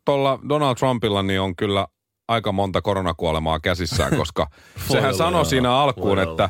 tuolla 0.05 0.39
Donald 0.49 0.75
Trumpilla 0.77 1.23
niin 1.23 1.41
on 1.41 1.57
kyllä 1.57 1.87
aika 2.29 2.53
monta 2.53 2.83
koronakuolemaa 2.83 3.61
käsissään, 3.61 4.17
koska 4.19 4.47
sehän 4.89 5.15
sanoi 5.15 5.47
siinä 5.47 5.73
alkuun, 5.75 6.17
Voi 6.19 6.25
että 6.31 6.49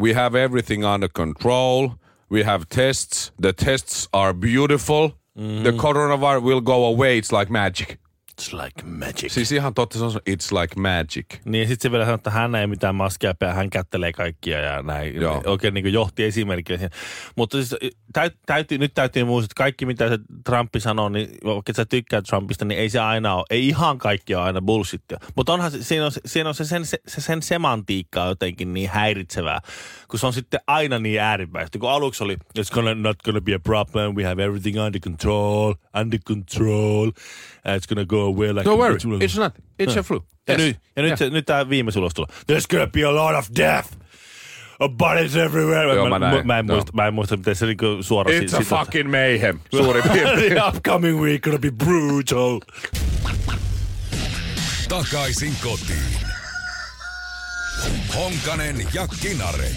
we 0.00 0.12
have 0.12 0.44
everything 0.44 0.84
under 0.94 1.08
control, 1.16 1.88
we 2.32 2.44
have 2.44 2.64
tests, 2.74 3.32
the 3.40 3.52
tests 3.52 4.08
are 4.12 4.34
beautiful, 4.34 5.08
Mm-hmm. 5.38 5.62
the 5.62 5.72
coronavirus 5.72 6.42
will 6.44 6.60
go 6.60 6.86
away, 6.86 7.20
it's 7.20 7.38
like 7.38 7.52
magic. 7.52 7.98
It's 8.40 8.52
like 8.64 8.82
magic. 8.86 9.32
Siis 9.32 9.52
ihan 9.52 9.74
totta, 9.74 9.98
se 9.98 10.04
on 10.04 10.12
it's 10.12 10.60
like 10.60 10.80
magic. 10.80 11.26
Niin 11.44 11.68
sitten 11.68 11.82
se 11.88 11.92
vielä 11.92 12.04
sanoo, 12.04 12.14
että 12.14 12.30
hän 12.30 12.54
ei 12.54 12.66
mitään 12.66 12.94
maskia 12.94 13.34
päällä, 13.34 13.54
hän 13.54 13.70
kättelee 13.70 14.12
kaikkia 14.12 14.60
ja 14.60 14.82
näin. 14.82 15.14
Joo. 15.14 15.42
Oikein 15.46 15.74
niin 15.74 15.84
kuin 15.84 15.92
johti 15.92 16.24
esimerkillä 16.24 16.78
siihen. 16.78 16.90
Mutta 17.36 17.56
siis 17.56 17.76
täyt, 18.12 18.34
täytyy, 18.46 18.78
nyt 18.78 18.94
täytyy 18.94 19.24
muistaa, 19.24 19.44
että 19.44 19.54
kaikki 19.54 19.86
mitä 19.86 20.08
se 20.08 20.18
Trumpi 20.44 20.80
sanoo, 20.80 21.08
niin 21.08 21.28
vaikka 21.44 21.72
sä 21.72 21.84
tykkää 21.84 22.22
Trumpista, 22.22 22.64
niin 22.64 22.80
ei 22.80 22.90
se 22.90 22.98
aina 22.98 23.34
ole. 23.34 23.44
Ei 23.50 23.68
ihan 23.68 23.98
kaikki 23.98 24.34
ole 24.34 24.44
aina 24.44 24.62
bullshittia. 24.62 25.18
Mutta 25.36 25.52
onhan 25.52 25.70
se, 25.70 25.82
siinä 25.82 26.04
on, 26.04 26.12
se- 26.12 26.20
siinä 26.26 26.48
on 26.48 26.54
se, 26.54 26.64
sen, 26.64 26.86
se, 26.86 26.98
se 27.06 27.20
sen 27.20 27.42
semantiikka 27.42 28.26
jotenkin 28.26 28.74
niin 28.74 28.90
häiritsevää, 28.90 29.60
kun 30.08 30.18
se 30.18 30.26
on 30.26 30.32
sitten 30.32 30.60
aina 30.66 30.98
niin 30.98 31.20
äärimmäistä. 31.20 31.78
Kun 31.78 31.90
aluksi 31.90 32.24
oli, 32.24 32.36
it's 32.58 32.74
gonna, 32.74 32.94
not 32.94 33.22
gonna 33.22 33.40
be 33.40 33.54
a 33.54 33.60
problem, 33.60 34.14
we 34.14 34.24
have 34.24 34.44
everything 34.44 34.82
under 34.84 35.00
control, 35.00 35.74
under 36.00 36.18
control, 36.28 37.10
it's 37.68 37.88
gonna 37.88 38.04
go 38.04 38.23
away 38.24 38.52
like... 38.52 38.70
Don't 38.70 38.78
worry, 38.78 38.96
it's 38.96 39.38
not, 39.38 39.54
it's 39.82 39.98
a 39.98 40.02
flu. 40.02 40.24
Ja 40.48 40.54
Yes. 40.54 40.62
nyt, 40.62 40.76
ja 40.96 41.02
nyt, 41.02 41.18
se, 41.18 41.30
nyt 41.30 41.46
tämä 41.46 41.68
viime 41.68 41.90
sulos 41.90 42.14
tulee. 42.14 42.28
There's 42.52 42.66
gonna 42.70 42.86
be 42.86 43.04
a 43.04 43.14
lot 43.14 43.36
of 43.38 43.48
death. 43.56 43.88
A 44.80 44.88
bodies 44.88 45.36
everywhere. 45.36 45.94
Joo, 45.94 46.08
mä 46.08 46.18
näin. 46.18 46.46
mä, 46.46 46.58
en 46.58 46.66
muista, 46.66 46.92
mä 46.94 47.06
en 47.06 47.14
muista, 47.14 47.36
miten 47.36 47.56
se 47.56 47.66
niinku 47.66 47.86
suora 48.00 48.30
It's 48.30 48.56
a 48.56 48.78
fucking 48.78 49.10
mayhem, 49.10 49.58
suurin 49.70 50.02
piirtein. 50.12 50.52
The 50.52 50.62
upcoming 50.68 51.20
week 51.20 51.42
gonna 51.42 51.58
be 51.58 51.70
brutal. 51.70 52.60
Takaisin 54.88 55.52
kotiin. 55.62 56.18
Honkanen 58.16 58.76
ja 58.94 59.08
Kinaret. 59.20 59.76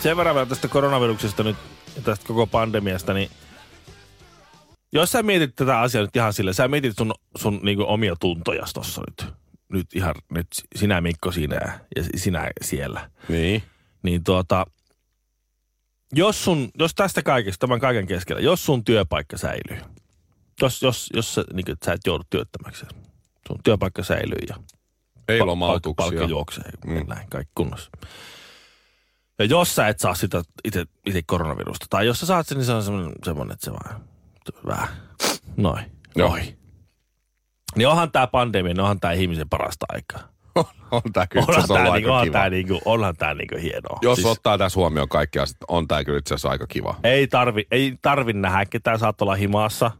Sen 0.00 0.16
verran 0.16 0.34
vielä 0.34 0.46
tästä 0.46 0.68
koronaviruksesta 0.68 1.42
nyt 1.42 1.56
ja 1.96 2.02
tästä 2.02 2.26
koko 2.26 2.46
pandemiasta, 2.46 3.14
niin 3.14 3.30
jos 4.94 5.12
sä 5.12 5.22
mietit 5.22 5.54
tätä 5.56 5.80
asiaa 5.80 6.04
nyt 6.04 6.16
ihan 6.16 6.32
sillä, 6.32 6.52
sä 6.52 6.68
mietit 6.68 6.96
sun, 6.98 7.14
sun 7.36 7.60
niinku 7.62 7.84
omia 7.88 8.16
tuntoja 8.20 8.64
tossa 8.74 9.02
nyt. 9.08 9.32
Nyt 9.68 9.86
ihan 9.94 10.14
nyt 10.30 10.46
sinä 10.76 11.00
Mikko 11.00 11.32
siinä 11.32 11.56
ja- 11.96 12.02
sinä 12.16 12.50
siellä. 12.62 13.10
niin. 13.28 13.62
niin 14.02 14.24
tuota, 14.24 14.66
jos, 16.12 16.44
sun, 16.44 16.70
jos 16.78 16.94
tästä 16.94 17.22
kaikesta, 17.22 17.60
tämän 17.66 17.80
kaiken 17.80 18.06
keskellä, 18.06 18.42
jos 18.42 18.64
sun 18.64 18.84
työpaikka 18.84 19.36
säilyy, 19.38 19.78
jos, 20.60 20.82
jos, 20.82 21.10
jos 21.14 21.34
sä, 21.34 21.44
niin, 21.52 21.64
sä 21.84 21.92
et 21.92 22.00
joudu 22.06 22.22
työttömäksi, 22.30 22.86
sun 23.48 23.58
työpaikka 23.64 24.02
säilyy 24.02 24.38
ja 24.48 24.56
Ei 25.28 25.40
pa- 25.40 25.46
lomautuksia. 25.46 26.04
Palkka 26.04 26.24
juoksee, 26.24 26.70
Mm. 26.86 26.92
mm. 26.92 27.04
näin, 27.08 27.28
kaikki 27.30 27.52
kunnossa. 27.54 27.90
Ja 29.38 29.44
jos 29.44 29.74
sä 29.74 29.88
et 29.88 29.98
saa 29.98 30.14
sitä 30.14 30.42
itse, 30.64 30.84
itse 31.06 31.22
koronavirusta, 31.26 31.86
tai 31.90 32.06
jos 32.06 32.20
sä 32.20 32.26
saat 32.26 32.46
sen, 32.46 32.58
niin 32.58 32.66
se 32.66 32.72
on 32.72 32.82
semmoinen, 32.82 33.12
semmoinen 33.24 33.52
että 33.54 33.64
se 33.64 33.72
vaan 33.72 34.00
vähän, 34.66 34.88
noin, 35.56 35.84
Joo. 36.16 36.28
noin. 36.28 36.58
Niin 37.76 37.88
onhan 37.88 38.12
tämä 38.12 38.26
pandemia, 38.26 38.74
niin 38.74 38.80
onhan 38.80 39.00
tämä 39.00 39.12
ihmisen 39.12 39.48
parasta 39.48 39.86
aikaa. 39.88 40.20
on 40.90 41.02
tää 41.12 41.26
kyllä 41.26 41.46
Onhan 41.48 41.68
tämä 41.68 41.82
niinku, 41.84 42.10
kiva. 42.22 42.32
tää 42.32 42.50
niinku, 42.50 42.80
onhan 42.84 43.16
tää 43.16 43.34
niinku 43.34 43.56
hienoa. 43.62 43.98
Jos 44.02 44.16
Siis 44.16 44.26
ottaa 44.28 44.58
tässä 44.58 44.80
huomioon 44.80 45.08
kaikki 45.08 45.38
asiat, 45.38 45.56
on 45.68 45.88
tää 45.88 46.04
kyllä 46.04 46.18
itse 46.18 46.34
asiassa 46.34 46.48
aika 46.50 46.66
kiva. 46.66 46.96
ei, 47.04 47.26
tarvi, 47.26 47.66
ei 47.70 47.94
tarvi 48.02 48.32
nähdä, 48.32 48.64
ketään 48.66 48.98
saat 48.98 49.22
olla 49.22 49.34
himassa. 49.34 49.90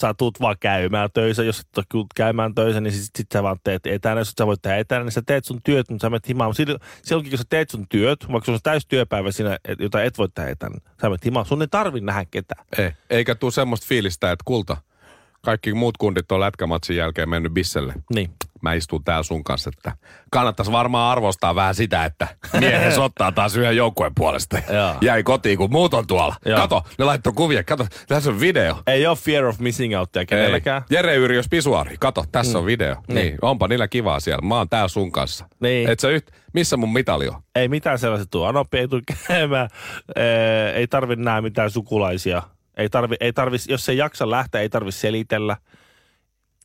Sä 0.00 0.14
tuut 0.14 0.40
vaan 0.40 0.56
käymään 0.60 1.10
töissä. 1.14 1.42
Jos 1.42 1.60
et 1.60 1.94
ole 1.94 2.06
käymään 2.14 2.54
töissä, 2.54 2.80
niin 2.80 2.92
sit, 2.92 3.16
sit 3.16 3.26
sä 3.32 3.42
vaan 3.42 3.56
teet 3.64 3.86
etänä. 3.86 4.20
Jos 4.20 4.34
sä 4.38 4.46
voit 4.46 4.62
tehdä 4.62 4.76
etänä, 4.76 5.04
niin 5.04 5.12
sä 5.12 5.22
teet 5.26 5.44
sun 5.44 5.60
työt, 5.64 5.90
mutta 5.90 6.02
sä 6.02 6.10
menet 6.10 6.28
himaan. 6.28 6.54
Silloin, 6.54 6.80
silloinkin, 7.02 7.30
kun 7.30 7.38
sä 7.38 7.44
teet 7.48 7.70
sun 7.70 7.86
työt, 7.88 8.26
vaikka 8.32 8.44
sulla 8.44 8.56
on 8.56 8.62
täys 8.62 8.86
työpäivä 8.86 9.32
siinä, 9.32 9.58
jota 9.78 10.02
et 10.02 10.18
voi 10.18 10.28
tehdä 10.34 10.50
etänä, 10.50 10.74
sä 11.00 11.08
menet 11.08 11.24
himaan. 11.24 11.46
Sun 11.46 11.62
ei 11.62 11.68
tarvi 11.68 12.00
nähdä 12.00 12.24
ketään. 12.30 12.64
Ei. 12.78 12.90
Eikä 13.10 13.34
tuu 13.34 13.50
semmoista 13.50 13.86
fiilistä, 13.86 14.32
että 14.32 14.42
kulta, 14.44 14.76
kaikki 15.40 15.74
muut 15.74 15.96
kundit 15.96 16.32
on 16.32 16.40
lätkämatsin 16.40 16.96
jälkeen 16.96 17.28
mennyt 17.28 17.54
bisselle. 17.54 17.94
Niin. 18.14 18.30
Mä 18.62 18.74
istun 18.74 19.04
täällä 19.04 19.22
sun 19.22 19.44
kanssa, 19.44 19.70
että 19.76 19.92
kannattaisi 20.30 20.72
varmaan 20.72 21.12
arvostaa 21.12 21.54
vähän 21.54 21.74
sitä, 21.74 22.04
että 22.04 22.28
miehen 22.60 23.00
ottaa 23.00 23.32
taas 23.32 23.56
yhden 23.56 23.76
joukkueen 23.76 24.14
puolesta. 24.14 24.58
Joo. 24.72 24.94
Jäi 25.00 25.22
kotiin, 25.22 25.58
kun 25.58 25.70
muut 25.70 25.94
on 25.94 26.06
tuolla. 26.06 26.34
Joo. 26.44 26.60
Kato, 26.60 26.82
ne 26.98 27.04
laittoi 27.04 27.32
kuvia. 27.32 27.64
Kato, 27.64 27.86
tässä 28.08 28.30
on 28.30 28.40
video. 28.40 28.82
Ei 28.86 29.06
ole 29.06 29.16
fear 29.16 29.44
of 29.44 29.58
missing 29.58 29.98
outia 29.98 30.26
kenelläkään. 30.26 30.82
Ei. 30.90 30.96
Jere 30.96 31.16
Yrjös 31.16 31.46
Pisuari, 31.50 31.96
kato, 32.00 32.24
tässä 32.32 32.58
on 32.58 32.66
video. 32.66 32.96
Niin. 33.08 33.14
Niin. 33.14 33.38
onpa 33.42 33.68
niillä 33.68 33.88
kivaa 33.88 34.20
siellä. 34.20 34.48
Mä 34.48 34.56
oon 34.56 34.68
täällä 34.68 34.88
sun 34.88 35.12
kanssa. 35.12 35.46
Niin. 35.60 35.88
Et 35.90 36.00
sä 36.00 36.08
yht, 36.08 36.30
missä 36.52 36.76
mun 36.76 36.92
mitali 36.92 37.28
on? 37.28 37.42
Ei 37.54 37.68
mitään 37.68 37.98
sellaista 37.98 38.26
tuu. 38.30 38.44
Anopi 38.44 38.78
ei 38.78 38.88
tule 38.88 39.02
käymään. 39.28 39.68
Ei 40.74 40.86
tarvi 40.86 41.16
nähdä 41.16 41.40
mitään 41.40 41.70
sukulaisia. 41.70 42.42
Ei 42.76 42.88
tarvi, 42.88 43.16
ei 43.20 43.32
tarvi, 43.32 43.56
jos 43.68 43.88
ei 43.88 43.96
jaksa 43.96 44.30
lähteä, 44.30 44.60
ei 44.60 44.68
tarvi 44.68 44.92
selitellä. 44.92 45.56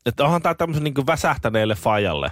Että 0.05 0.23
onhan 0.23 0.41
tämä 0.41 0.55
tämmöisen 0.55 0.83
niin 0.83 1.07
väsähtäneelle 1.07 1.75
fajalle, 1.75 2.31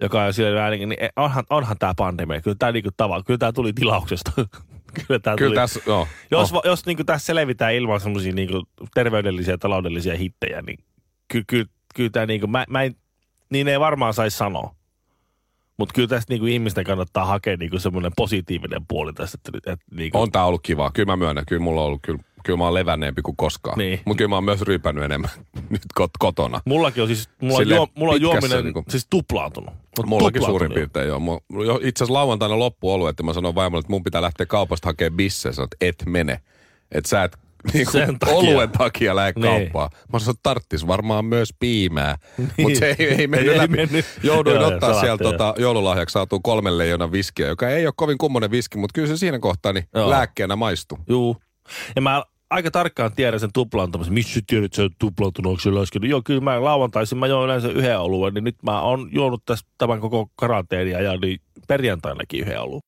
joka 0.00 0.24
on 0.24 0.34
siellä 0.34 0.58
vähän 0.58 0.72
niin, 0.72 0.88
niin 0.88 0.98
onhan, 1.16 1.44
onhan 1.50 1.78
tämä 1.78 1.94
pandemia. 1.96 2.40
Kyllä 2.40 2.56
tämä 2.58 2.72
niin 2.72 2.84
tavalla, 2.96 3.24
kyllä 3.24 3.38
tämä 3.38 3.52
tuli 3.52 3.72
tilauksesta. 3.72 4.32
kyllä 5.06 5.20
tämä 5.20 5.36
Kyllä 5.36 5.48
tuli. 5.48 5.56
tässä, 5.56 5.80
joo. 5.86 6.08
Jos, 6.30 6.52
oh. 6.52 6.62
jos 6.64 6.86
niin 6.86 7.06
tässä 7.06 7.26
selvitään 7.26 7.74
ilman 7.74 8.00
semmoisia 8.00 8.32
niin 8.32 8.48
terveydellisiä 8.94 9.54
ja 9.54 9.58
taloudellisia 9.58 10.16
hittejä, 10.16 10.62
niin 10.62 10.78
kyllä, 11.28 11.44
kyllä, 11.48 11.66
kyllä 11.94 12.10
tämä 12.10 12.26
niin 12.26 12.40
kuin, 12.40 12.50
mä, 12.50 12.64
mä 12.68 12.82
en, 12.82 12.94
niin 13.50 13.68
ei 13.68 13.80
varmaan 13.80 14.14
saisi 14.14 14.36
sanoa. 14.36 14.74
Mutta 15.78 15.92
kyllä 15.92 16.08
tästä 16.08 16.34
niin 16.34 16.48
ihmisten 16.48 16.84
kannattaa 16.84 17.24
hakea 17.24 17.56
niin 17.56 17.80
semmoinen 17.80 18.12
positiivinen 18.16 18.86
puoli 18.88 19.12
tästä. 19.12 19.38
Että, 19.54 19.72
että, 19.72 19.84
niin 19.90 20.12
kuin, 20.12 20.22
On 20.22 20.32
tää 20.32 20.44
ollut 20.44 20.62
kivaa. 20.62 20.90
Kyllä 20.94 21.12
mä 21.12 21.16
myönnän. 21.16 21.46
Kyllä 21.46 21.62
mulla 21.62 21.80
on 21.80 21.86
ollut, 21.86 22.02
kyllä, 22.02 22.22
kyllä 22.46 22.56
mä 22.56 22.64
oon 22.64 22.74
levänneempi 22.74 23.22
kuin 23.22 23.36
koskaan. 23.36 23.78
Niin. 23.78 24.00
Mutta 24.04 24.18
kyllä 24.18 24.28
mä 24.28 24.34
oon 24.34 24.44
myös 24.44 24.62
ryypännyt 24.62 25.04
enemmän 25.04 25.30
nyt 25.70 25.82
kot, 25.94 26.10
kotona. 26.18 26.60
Mullakin 26.64 27.02
on 27.02 27.08
siis, 27.08 27.28
mulla 27.42 27.54
on, 27.54 27.60
Silleen 27.60 27.76
juo, 27.78 27.88
mulla 27.94 28.12
on 28.12 28.20
juominen 28.20 28.64
niinku- 28.64 28.84
siis 28.88 29.06
tuplaantunut. 29.10 29.74
Mut 29.96 30.06
Mullakin 30.06 30.42
suurin 30.44 30.72
piirtein 30.72 31.08
joo. 31.08 31.18
Mulla- 31.20 31.40
jo 31.66 31.80
Itse 31.82 32.04
asiassa 32.04 32.14
lauantaina 32.14 32.58
loppu 32.58 32.92
ollut, 32.92 33.08
että 33.08 33.22
mä 33.22 33.32
sanoin 33.32 33.54
vaimolle, 33.54 33.80
että 33.80 33.92
mun 33.92 34.04
pitää 34.04 34.22
lähteä 34.22 34.46
kaupasta 34.46 34.88
hakemaan 34.88 35.16
bisse. 35.16 35.52
Sanoin, 35.52 35.68
että 35.72 35.86
et 35.86 36.06
mene. 36.12 36.40
Että 36.92 37.08
sä 37.08 37.24
et 37.24 37.36
niin 37.72 37.90
Sen 37.92 38.18
takia. 38.18 38.34
oluen 38.36 38.70
takia 38.70 39.16
lähde 39.16 39.32
Niin. 39.36 39.46
kauppaan. 39.46 39.90
Mä 40.12 40.18
sanoin, 40.18 40.34
että 40.34 40.42
tarttis 40.42 40.86
varmaan 40.86 41.24
myös 41.24 41.48
piimää. 41.60 42.16
Niin. 42.38 42.50
Mutta 42.58 42.78
se 42.78 42.96
ei, 42.98 43.06
ei 43.08 43.26
mennyt 43.26 43.52
Ei 43.52 43.58
läpi. 43.58 43.76
mennyt. 43.76 44.04
Jouduin 44.22 44.56
Joo, 44.60 44.66
ottaa 44.68 44.90
joo, 44.90 45.00
sieltä 45.00 45.24
tota, 45.24 45.54
joululahjaksi 45.58 46.12
saatu 46.12 46.40
kolmen 46.40 46.78
leijonan 46.78 47.12
viskiä, 47.12 47.46
joka 47.46 47.68
ei 47.68 47.86
ole 47.86 47.94
kovin 47.96 48.18
kummonen 48.18 48.50
viski, 48.50 48.78
mutta 48.78 48.92
kyllä 48.94 49.08
se 49.08 49.16
siinä 49.16 49.38
kohtaa 49.38 49.72
niin 49.72 49.88
Joo. 49.94 50.10
lääkkeenä 50.10 50.56
maistuu. 50.56 50.98
Juu. 51.08 51.36
Ja 51.96 52.02
mä 52.02 52.22
aika 52.50 52.70
tarkkaan 52.70 53.12
tiedän 53.12 53.40
sen 53.40 53.50
tuplaantumisen. 53.54 54.14
Missä 54.14 54.34
sä 54.34 54.40
tiedät, 54.46 54.64
että 54.64 54.76
se 54.76 54.82
on 54.82 54.90
tuplaantunut, 54.98 55.50
onko 55.50 55.60
se 55.60 55.70
laskenut? 55.70 56.10
Joo, 56.10 56.22
kyllä 56.24 56.40
mä 56.40 56.64
lauantaisin, 56.64 57.18
mä 57.18 57.26
join 57.26 57.44
yleensä 57.44 57.68
yhden 57.68 58.00
oluen, 58.00 58.34
niin 58.34 58.44
nyt 58.44 58.62
mä 58.62 58.80
oon 58.80 59.08
juonut 59.12 59.42
tästä 59.44 59.70
tämän 59.78 60.00
koko 60.00 60.28
karanteenia 60.36 61.02
ja 61.02 61.16
niin 61.16 61.40
perjantainakin 61.68 62.40
yhden 62.40 62.60
oluen. 62.60 62.80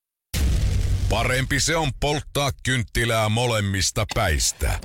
Parempi 1.11 1.61
se 1.61 1.77
on 1.77 1.89
polttaa 2.01 2.51
kynttilää 2.65 3.29
molemmista 3.29 4.07
päistä. 4.15 4.79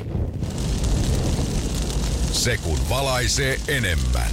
Se 2.31 2.57
kun 2.57 2.79
valaisee 2.89 3.57
enemmän. 3.67 4.31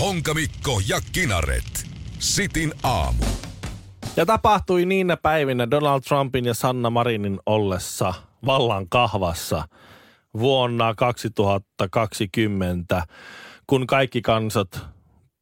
Honkamikko 0.00 0.80
ja 0.88 1.00
Kinaret. 1.12 1.86
Sitin 2.18 2.72
aamu. 2.82 3.24
Ja 4.16 4.26
tapahtui 4.26 4.86
niinä 4.86 5.16
päivinä 5.16 5.70
Donald 5.70 6.00
Trumpin 6.00 6.44
ja 6.44 6.54
Sanna 6.54 6.90
Marinin 6.90 7.40
ollessa 7.46 8.14
vallan 8.46 8.88
kahvassa 8.88 9.64
vuonna 10.38 10.94
2020, 10.94 13.02
kun 13.66 13.86
kaikki 13.86 14.22
kansat, 14.22 14.80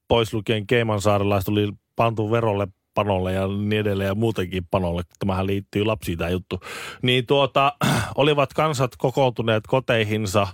pois 0.08 0.34
lukien 0.34 0.66
Keimansaarelaiset, 0.66 1.48
oli 1.48 1.72
pantu 1.96 2.30
verolle 2.30 2.68
panolle 2.94 3.32
ja 3.32 3.48
niin 3.48 3.72
edelleen 3.80 4.08
ja 4.08 4.14
muutenkin 4.14 4.66
panolle. 4.70 5.02
Tämähän 5.18 5.46
liittyy 5.46 5.84
lapsiin 5.84 6.18
tämä 6.18 6.30
juttu. 6.30 6.60
Niin 7.02 7.26
tuota, 7.26 7.72
olivat 8.14 8.52
kansat 8.52 8.90
kokoontuneet 8.98 9.66
koteihinsa 9.66 10.46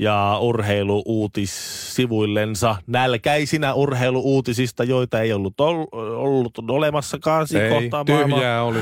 ja 0.00 0.38
urheiluutissivuillensa 0.40 2.76
nälkäisinä 2.86 3.74
urheiluuutisista, 3.74 4.84
joita 4.84 5.20
ei 5.20 5.32
ollut, 5.32 5.60
ol, 5.60 5.86
ollut 5.92 6.58
olemassakaan 6.58 7.48
siinä 7.48 7.64
Ei, 7.64 7.70
kohtaa 7.70 8.04
maailmaa 8.08 8.38
tyhjää 8.38 8.62
oli. 8.62 8.78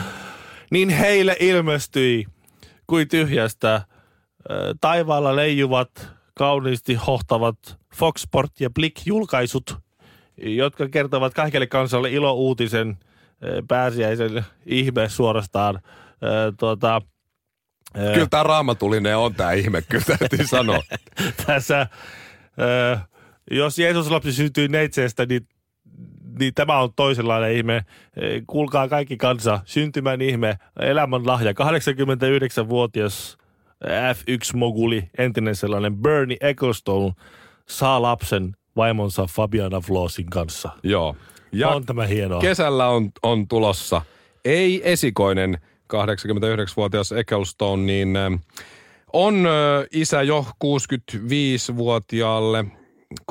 niin 0.70 0.88
heille 0.88 1.36
ilmestyi 1.40 2.26
kuin 2.92 3.08
tyhjästä 3.08 3.82
taivaalla 4.80 5.36
leijuvat, 5.36 6.08
kauniisti 6.34 6.94
hohtavat 6.94 7.58
Fox 7.94 8.20
Sport 8.20 8.60
ja 8.60 8.70
Blick-julkaisut, 8.70 9.76
jotka 10.36 10.88
kertovat 10.88 11.34
kaikille 11.34 11.66
kansalle 11.66 12.10
ilouutisen 12.10 12.98
pääsiäisen 13.68 14.44
ihme 14.66 15.08
suorastaan. 15.08 15.80
Tuota, 16.58 17.02
Kyllä 18.14 18.26
tämä 18.30 18.42
raamatullinen 18.42 19.16
on 19.16 19.34
tämä 19.34 19.52
ihme, 19.52 19.82
kyllä 19.82 20.04
täytyy 20.18 20.46
sanoa. 20.46 20.82
tässä, 21.46 21.86
jos 23.50 23.78
Jeesus 23.78 24.10
lapsi 24.10 24.32
syntyi 24.32 24.68
neitseestä, 24.68 25.26
niin, 25.26 25.46
niin 26.38 26.54
tämä 26.54 26.78
on 26.78 26.92
toisenlainen 26.96 27.52
ihme. 27.52 27.76
Äh, 27.76 27.84
Kuulkaa 28.46 28.88
kaikki 28.88 29.16
kansa, 29.16 29.60
syntymän 29.64 30.20
ihme, 30.20 30.58
elämän 30.80 31.26
lahja. 31.26 31.52
89-vuotias 31.52 33.38
F1-moguli, 33.84 35.02
entinen 35.18 35.56
sellainen 35.56 35.96
Bernie 35.96 36.36
Ecclestone, 36.40 37.12
saa 37.68 38.02
lapsen 38.02 38.56
vaimonsa 38.76 39.26
Fabiana 39.26 39.80
Flossin 39.80 40.30
kanssa. 40.30 40.70
Joo. 40.82 41.16
Ja 41.52 41.68
on 41.68 41.86
tämä 41.86 42.06
hienoa. 42.06 42.40
kesällä 42.40 42.88
on, 42.88 43.10
on 43.22 43.48
tulossa 43.48 44.02
ei 44.44 44.80
esikoinen 44.84 45.58
89-vuotias 45.92 47.12
Ecclestone, 47.12 47.82
niin 47.82 48.14
on 49.12 49.46
isä 49.92 50.22
jo 50.22 50.46
65-vuotiaalle, 50.64 52.64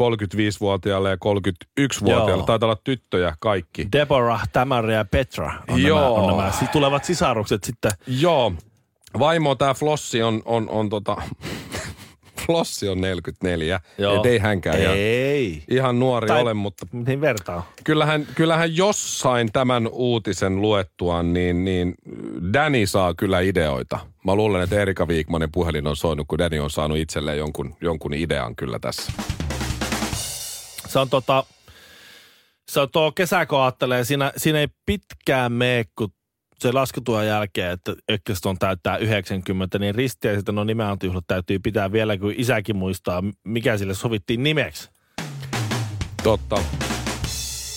35-vuotiaalle 0.02 1.10
ja 1.10 1.16
31-vuotiaalle. 1.16 2.32
Joo. 2.32 2.44
Taitaa 2.44 2.68
olla 2.68 2.82
tyttöjä 2.84 3.36
kaikki. 3.40 3.88
Deborah, 3.92 4.50
Tamara 4.54 4.94
ja 4.94 5.06
Petra 5.06 5.54
on, 5.70 5.82
Joo. 5.82 6.00
nämä, 6.00 6.10
on 6.32 6.38
nämä 6.38 6.52
si- 6.52 6.68
tulevat 6.68 7.04
sisarukset 7.06 7.64
sitten. 7.64 7.92
Joo. 8.08 8.54
Vaimo, 9.20 9.56
tämä 9.56 9.74
Flossi 9.74 10.24
on, 10.24 10.42
on, 10.46 10.70
on 10.70 10.90
tota... 10.90 11.18
Flossi 12.46 12.90
on 12.90 13.02
44. 13.02 13.80
Joo. 13.98 14.16
Et 14.16 14.26
ei 14.26 14.40
hänkään 14.40 14.82
ihan, 14.82 14.96
Ei. 14.98 15.64
ihan 15.70 16.00
nuori 16.00 16.28
Tai- 16.28 16.42
ole, 16.42 16.54
mutta 16.54 16.88
Miten 16.92 17.22
vertaa? 17.22 17.72
kyllähän, 17.84 18.28
kyllähän 18.36 18.78
jossain 18.78 19.52
tämän 19.52 19.88
uutisen 19.92 20.62
luettuaan, 20.62 21.34
niin, 21.34 21.66
niin 21.66 21.96
Danny 22.54 22.88
saa 22.88 23.14
kyllä 23.14 23.40
ideoita. 23.40 24.00
Mä 24.26 24.36
luulen, 24.36 24.62
että 24.62 24.82
Erika 24.82 25.08
Viikmanen 25.08 25.52
puhelin 25.52 25.88
on 25.88 25.96
soinut, 25.96 26.28
kun 26.28 26.40
Danny 26.40 26.60
on 26.60 26.70
saanut 26.70 26.98
itselleen 26.98 27.38
jonkun, 27.38 27.76
jonkun 27.82 28.14
idean 28.14 28.56
kyllä 28.56 28.80
tässä. 28.80 29.12
Se 30.92 31.00
on 31.00 31.10
tota, 31.10 31.44
se 32.72 32.80
on 32.80 32.90
tuo 32.92 33.12
kesä, 33.12 33.46
kun 33.46 33.62
ajattelee, 33.62 34.04
siinä, 34.04 34.32
siinä 34.38 34.60
ei 34.60 34.68
pitkään 34.86 35.52
mene, 35.52 35.86
kun 35.98 36.14
se 36.60 36.72
laskutuon 36.72 37.28
jälkeen, 37.28 37.72
että 37.72 37.96
Eccleston 38.08 38.60
täyttää 38.60 38.98
90, 38.98 39.80
niin 39.80 39.96
ristiäiset 39.96 40.50
no 40.52 40.64
nimeantijuhlat 40.64 41.28
täytyy 41.28 41.60
pitää 41.60 41.92
vielä, 41.92 42.18
kun 42.18 42.34
isäkin 42.38 42.76
muistaa, 42.76 43.24
mikä 43.44 43.78
sille 43.78 43.94
sovittiin 43.94 44.44
nimeksi. 44.44 44.90
Totta. 46.24 46.64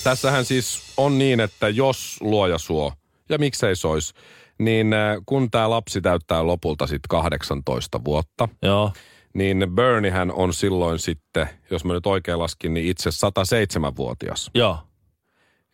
Tässähän 0.05 0.45
siis 0.45 0.93
on 0.97 1.19
niin, 1.19 1.41
että 1.41 1.69
jos 1.69 2.17
luoja 2.21 2.59
suo, 2.59 2.93
ja 3.29 3.39
miksei 3.39 3.77
sois, 3.77 4.15
niin 4.59 4.93
äh, 4.93 5.17
kun 5.27 5.51
tämä 5.51 5.71
lapsi 5.71 6.01
täyttää 6.01 6.47
lopulta 6.47 6.87
sitten 6.87 7.09
18 7.09 8.05
vuotta, 8.05 8.49
Joo. 8.63 8.93
Niin 9.35 9.67
Berniehän 9.75 10.33
on 10.33 10.55
silloin 10.55 10.99
sitten, 10.99 11.49
jos 11.71 11.85
mä 11.85 11.93
nyt 11.93 12.07
oikein 12.07 12.39
laskin, 12.39 12.75
niin 12.75 12.87
itse 12.87 13.11
107-vuotias. 13.11 14.51
Joo. 14.55 14.79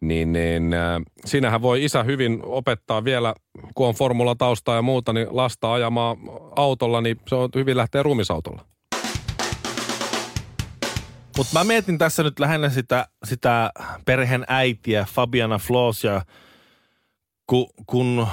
niin, 0.01 0.33
niin 0.33 0.75
äh, 0.75 1.03
siinähän 1.25 1.62
voi 1.62 1.85
isä 1.85 2.03
hyvin 2.03 2.40
opettaa 2.44 3.05
vielä, 3.05 3.35
kun 3.75 3.87
on 3.87 3.94
formulataustaa 3.94 4.77
ja 4.77 4.83
muuta, 4.83 5.12
niin 5.12 5.27
lasta 5.31 5.73
ajamaan 5.73 6.16
autolla, 6.57 7.01
niin 7.01 7.20
se 7.29 7.35
on 7.35 7.49
hyvin 7.55 7.77
lähteä 7.77 8.03
ruumisautolla. 8.03 8.70
Mutta 11.37 11.59
mä 11.59 11.64
mietin 11.64 11.99
tässä 11.99 12.23
nyt 12.23 12.38
lähinnä 12.38 12.68
sitä, 12.68 13.09
sitä 13.25 13.70
perheen 14.05 14.44
äitiä, 14.49 15.07
Fabiana 15.11 15.59
Flossia, 15.59 16.23
kun, 17.46 17.66
kun 17.87 18.27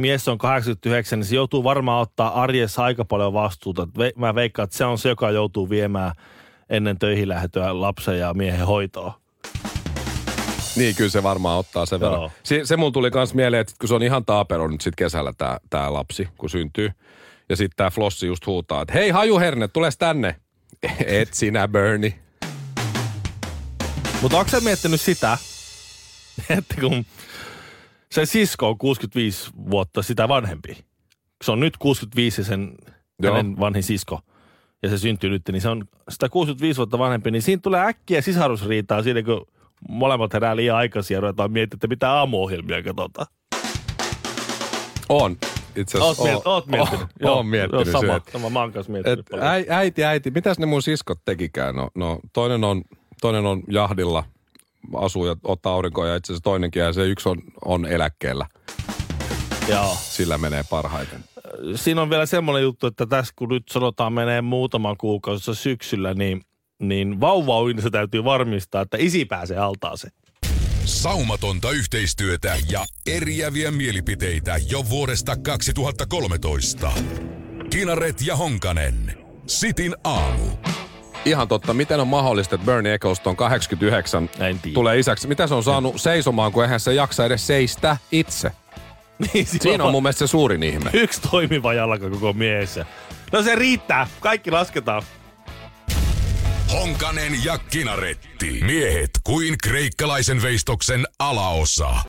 mies 0.00 0.28
on 0.28 0.38
89, 0.38 1.18
niin 1.18 1.26
se 1.26 1.34
joutuu 1.34 1.64
varmaan 1.64 2.02
ottaa 2.02 2.42
arjessa 2.42 2.84
aika 2.84 3.04
paljon 3.04 3.32
vastuuta. 3.32 3.88
Mä 4.16 4.34
veikkaan, 4.34 4.64
että 4.64 4.76
se 4.76 4.84
on 4.84 4.98
se, 4.98 5.08
joka 5.08 5.30
joutuu 5.30 5.70
viemään 5.70 6.12
ennen 6.70 6.98
töihin 6.98 7.28
lähtöä 7.28 7.80
lapsen 7.80 8.18
ja 8.18 8.34
miehen 8.34 8.66
hoitoa. 8.66 9.20
Niin, 10.76 10.96
kyllä 10.96 11.10
se 11.10 11.22
varmaan 11.22 11.58
ottaa 11.58 11.86
sen 11.86 12.00
Joo. 12.00 12.10
verran. 12.10 12.30
Se, 12.42 12.60
se 12.64 12.76
mun 12.76 12.92
tuli 12.92 13.10
myös 13.14 13.34
mieleen, 13.34 13.60
että 13.60 13.74
kun 13.80 13.88
se 13.88 13.94
on 13.94 14.02
ihan 14.02 14.24
taapero 14.24 14.68
nyt 14.68 14.80
sit 14.80 14.96
kesällä 14.96 15.32
tää, 15.38 15.58
tää 15.70 15.92
lapsi, 15.92 16.28
kun 16.38 16.50
syntyy. 16.50 16.90
Ja 17.48 17.56
sitten 17.56 17.76
tää 17.76 17.90
Flossi 17.90 18.26
just 18.26 18.46
huutaa, 18.46 18.82
että 18.82 18.94
hei 18.94 19.10
hajuherne, 19.10 19.68
tules 19.68 19.98
tänne. 19.98 20.36
Et 21.06 21.34
sinä, 21.34 21.68
Bernie. 21.68 22.14
Mutta 24.22 24.38
onko 24.38 24.50
sä 24.50 24.60
miettinyt 24.60 25.00
sitä, 25.00 25.38
että 26.58 26.74
kun 26.80 27.04
se 28.14 28.26
sisko 28.26 28.68
on 28.68 28.78
65 28.78 29.50
vuotta 29.70 30.02
sitä 30.02 30.28
vanhempi. 30.28 30.76
Se 31.44 31.52
on 31.52 31.60
nyt 31.60 31.76
65 31.76 32.40
ja 32.40 32.44
sen 32.44 32.74
Joo. 33.22 33.34
hänen 33.36 33.60
vanhin 33.60 33.82
sisko. 33.82 34.20
Ja 34.82 34.88
se 34.88 34.98
syntyy 34.98 35.30
nyt, 35.30 35.42
niin 35.52 35.60
se 35.60 35.68
on 35.68 35.84
sitä 36.08 36.28
65 36.28 36.76
vuotta 36.76 36.98
vanhempi, 36.98 37.30
niin 37.30 37.42
siinä 37.42 37.60
tulee 37.62 37.80
äkkiä 37.80 38.20
sisarusriitaa 38.20 39.02
siinä, 39.02 39.22
kun 39.22 39.46
molemmat 39.88 40.32
herää 40.32 40.56
liian 40.56 40.76
aikaisin 40.76 41.14
ja 41.14 41.20
ruvetaan 41.20 41.52
miettimään, 41.52 41.76
että 41.78 41.86
mitä 41.86 42.12
aamuohjelmia 42.12 42.82
katsotaan. 42.82 43.26
On. 45.08 45.36
Itse 45.76 45.98
Oot, 45.98 46.10
asiassa 46.10 46.24
miet, 46.34 46.46
oot 46.46 46.66
miettinyt? 46.66 47.06
Oon, 47.22 47.32
oon 47.36 47.46
miettinyt 47.46 47.86
Joo, 47.86 47.92
sama, 47.92 48.06
sen, 48.08 48.16
että- 48.16 48.32
sama, 48.32 48.50
mä 48.50 48.60
oon 48.60 48.72
kanssa 48.72 48.92
miettinyt 48.92 49.18
Et 49.18 49.26
paljon. 49.30 49.46
äi, 49.46 49.66
äiti, 49.68 50.04
äiti, 50.04 50.30
mitäs 50.30 50.58
ne 50.58 50.66
mun 50.66 50.82
siskot 50.82 51.18
tekikään? 51.24 51.74
No, 51.76 51.88
no 51.94 52.18
toinen, 52.32 52.64
on, 52.64 52.82
toinen 53.20 53.46
on 53.46 53.62
jahdilla, 53.68 54.24
asuu 54.96 55.26
ja 55.26 55.36
ottaa 55.44 55.72
aurinkoa 55.72 56.08
ja 56.08 56.16
itse 56.16 56.32
asiassa 56.32 56.44
toinenkin 56.44 56.82
ja 56.82 56.92
se 56.92 57.06
yksi 57.06 57.28
on, 57.28 57.42
on 57.64 57.86
eläkkeellä. 57.86 58.46
Joo. 59.68 59.96
Sillä 60.00 60.38
menee 60.38 60.64
parhaiten. 60.70 61.24
siinä 61.74 62.02
on 62.02 62.10
vielä 62.10 62.26
semmoinen 62.26 62.62
juttu, 62.62 62.86
että 62.86 63.06
tässä 63.06 63.32
kun 63.36 63.48
nyt 63.48 63.68
sanotaan 63.70 64.12
menee 64.12 64.42
muutaman 64.42 64.96
kuukausissa 64.96 65.54
syksyllä, 65.54 66.14
niin, 66.14 66.42
niin 66.78 67.20
vauvauinnissa 67.20 67.90
täytyy 67.90 68.24
varmistaa, 68.24 68.82
että 68.82 68.96
isi 69.00 69.24
pääsee 69.24 69.58
altaaseen. 69.58 70.12
Saumatonta 70.84 71.70
yhteistyötä 71.70 72.56
ja 72.70 72.86
eriäviä 73.06 73.70
mielipiteitä 73.70 74.56
jo 74.70 74.88
vuodesta 74.90 75.36
2013. 75.36 76.92
Kinaret 77.70 78.16
ja 78.26 78.36
Honkanen. 78.36 79.18
Sitin 79.46 79.96
aamu. 80.04 80.44
Ihan 81.24 81.48
totta. 81.48 81.74
Miten 81.74 82.00
on 82.00 82.08
mahdollista, 82.08 82.54
että 82.54 82.64
Bernie 82.66 82.94
Eccleston 82.94 83.36
89 83.36 84.30
En 84.38 84.58
tiedä. 84.58 84.74
tulee 84.74 84.98
isäksi? 84.98 85.28
Mitä 85.28 85.46
se 85.46 85.54
on 85.54 85.64
saanut 85.64 86.00
seisomaan, 86.00 86.52
kun 86.52 86.62
eihän 86.64 86.80
se 86.80 86.94
jaksa 86.94 87.24
edes 87.26 87.46
seistä 87.46 87.96
itse? 88.12 88.50
Niin, 89.34 89.46
Siinä 89.46 89.84
on 89.84 89.92
mun 89.92 90.02
mielestä 90.02 90.18
se 90.26 90.30
suurin 90.30 90.62
ihme. 90.62 90.90
yksi 91.02 91.20
toimiva 91.30 91.74
jalka 91.74 92.10
koko 92.10 92.32
miehessä. 92.32 92.86
No 93.32 93.42
se 93.42 93.54
riittää. 93.54 94.06
Kaikki 94.20 94.50
lasketaan. 94.50 95.02
Honkanen 96.72 97.44
ja 97.44 97.58
Kinaretti. 97.58 98.60
Miehet 98.66 99.10
kuin 99.24 99.58
kreikkalaisen 99.62 100.42
veistoksen 100.42 101.06
alaosa. 101.18 101.90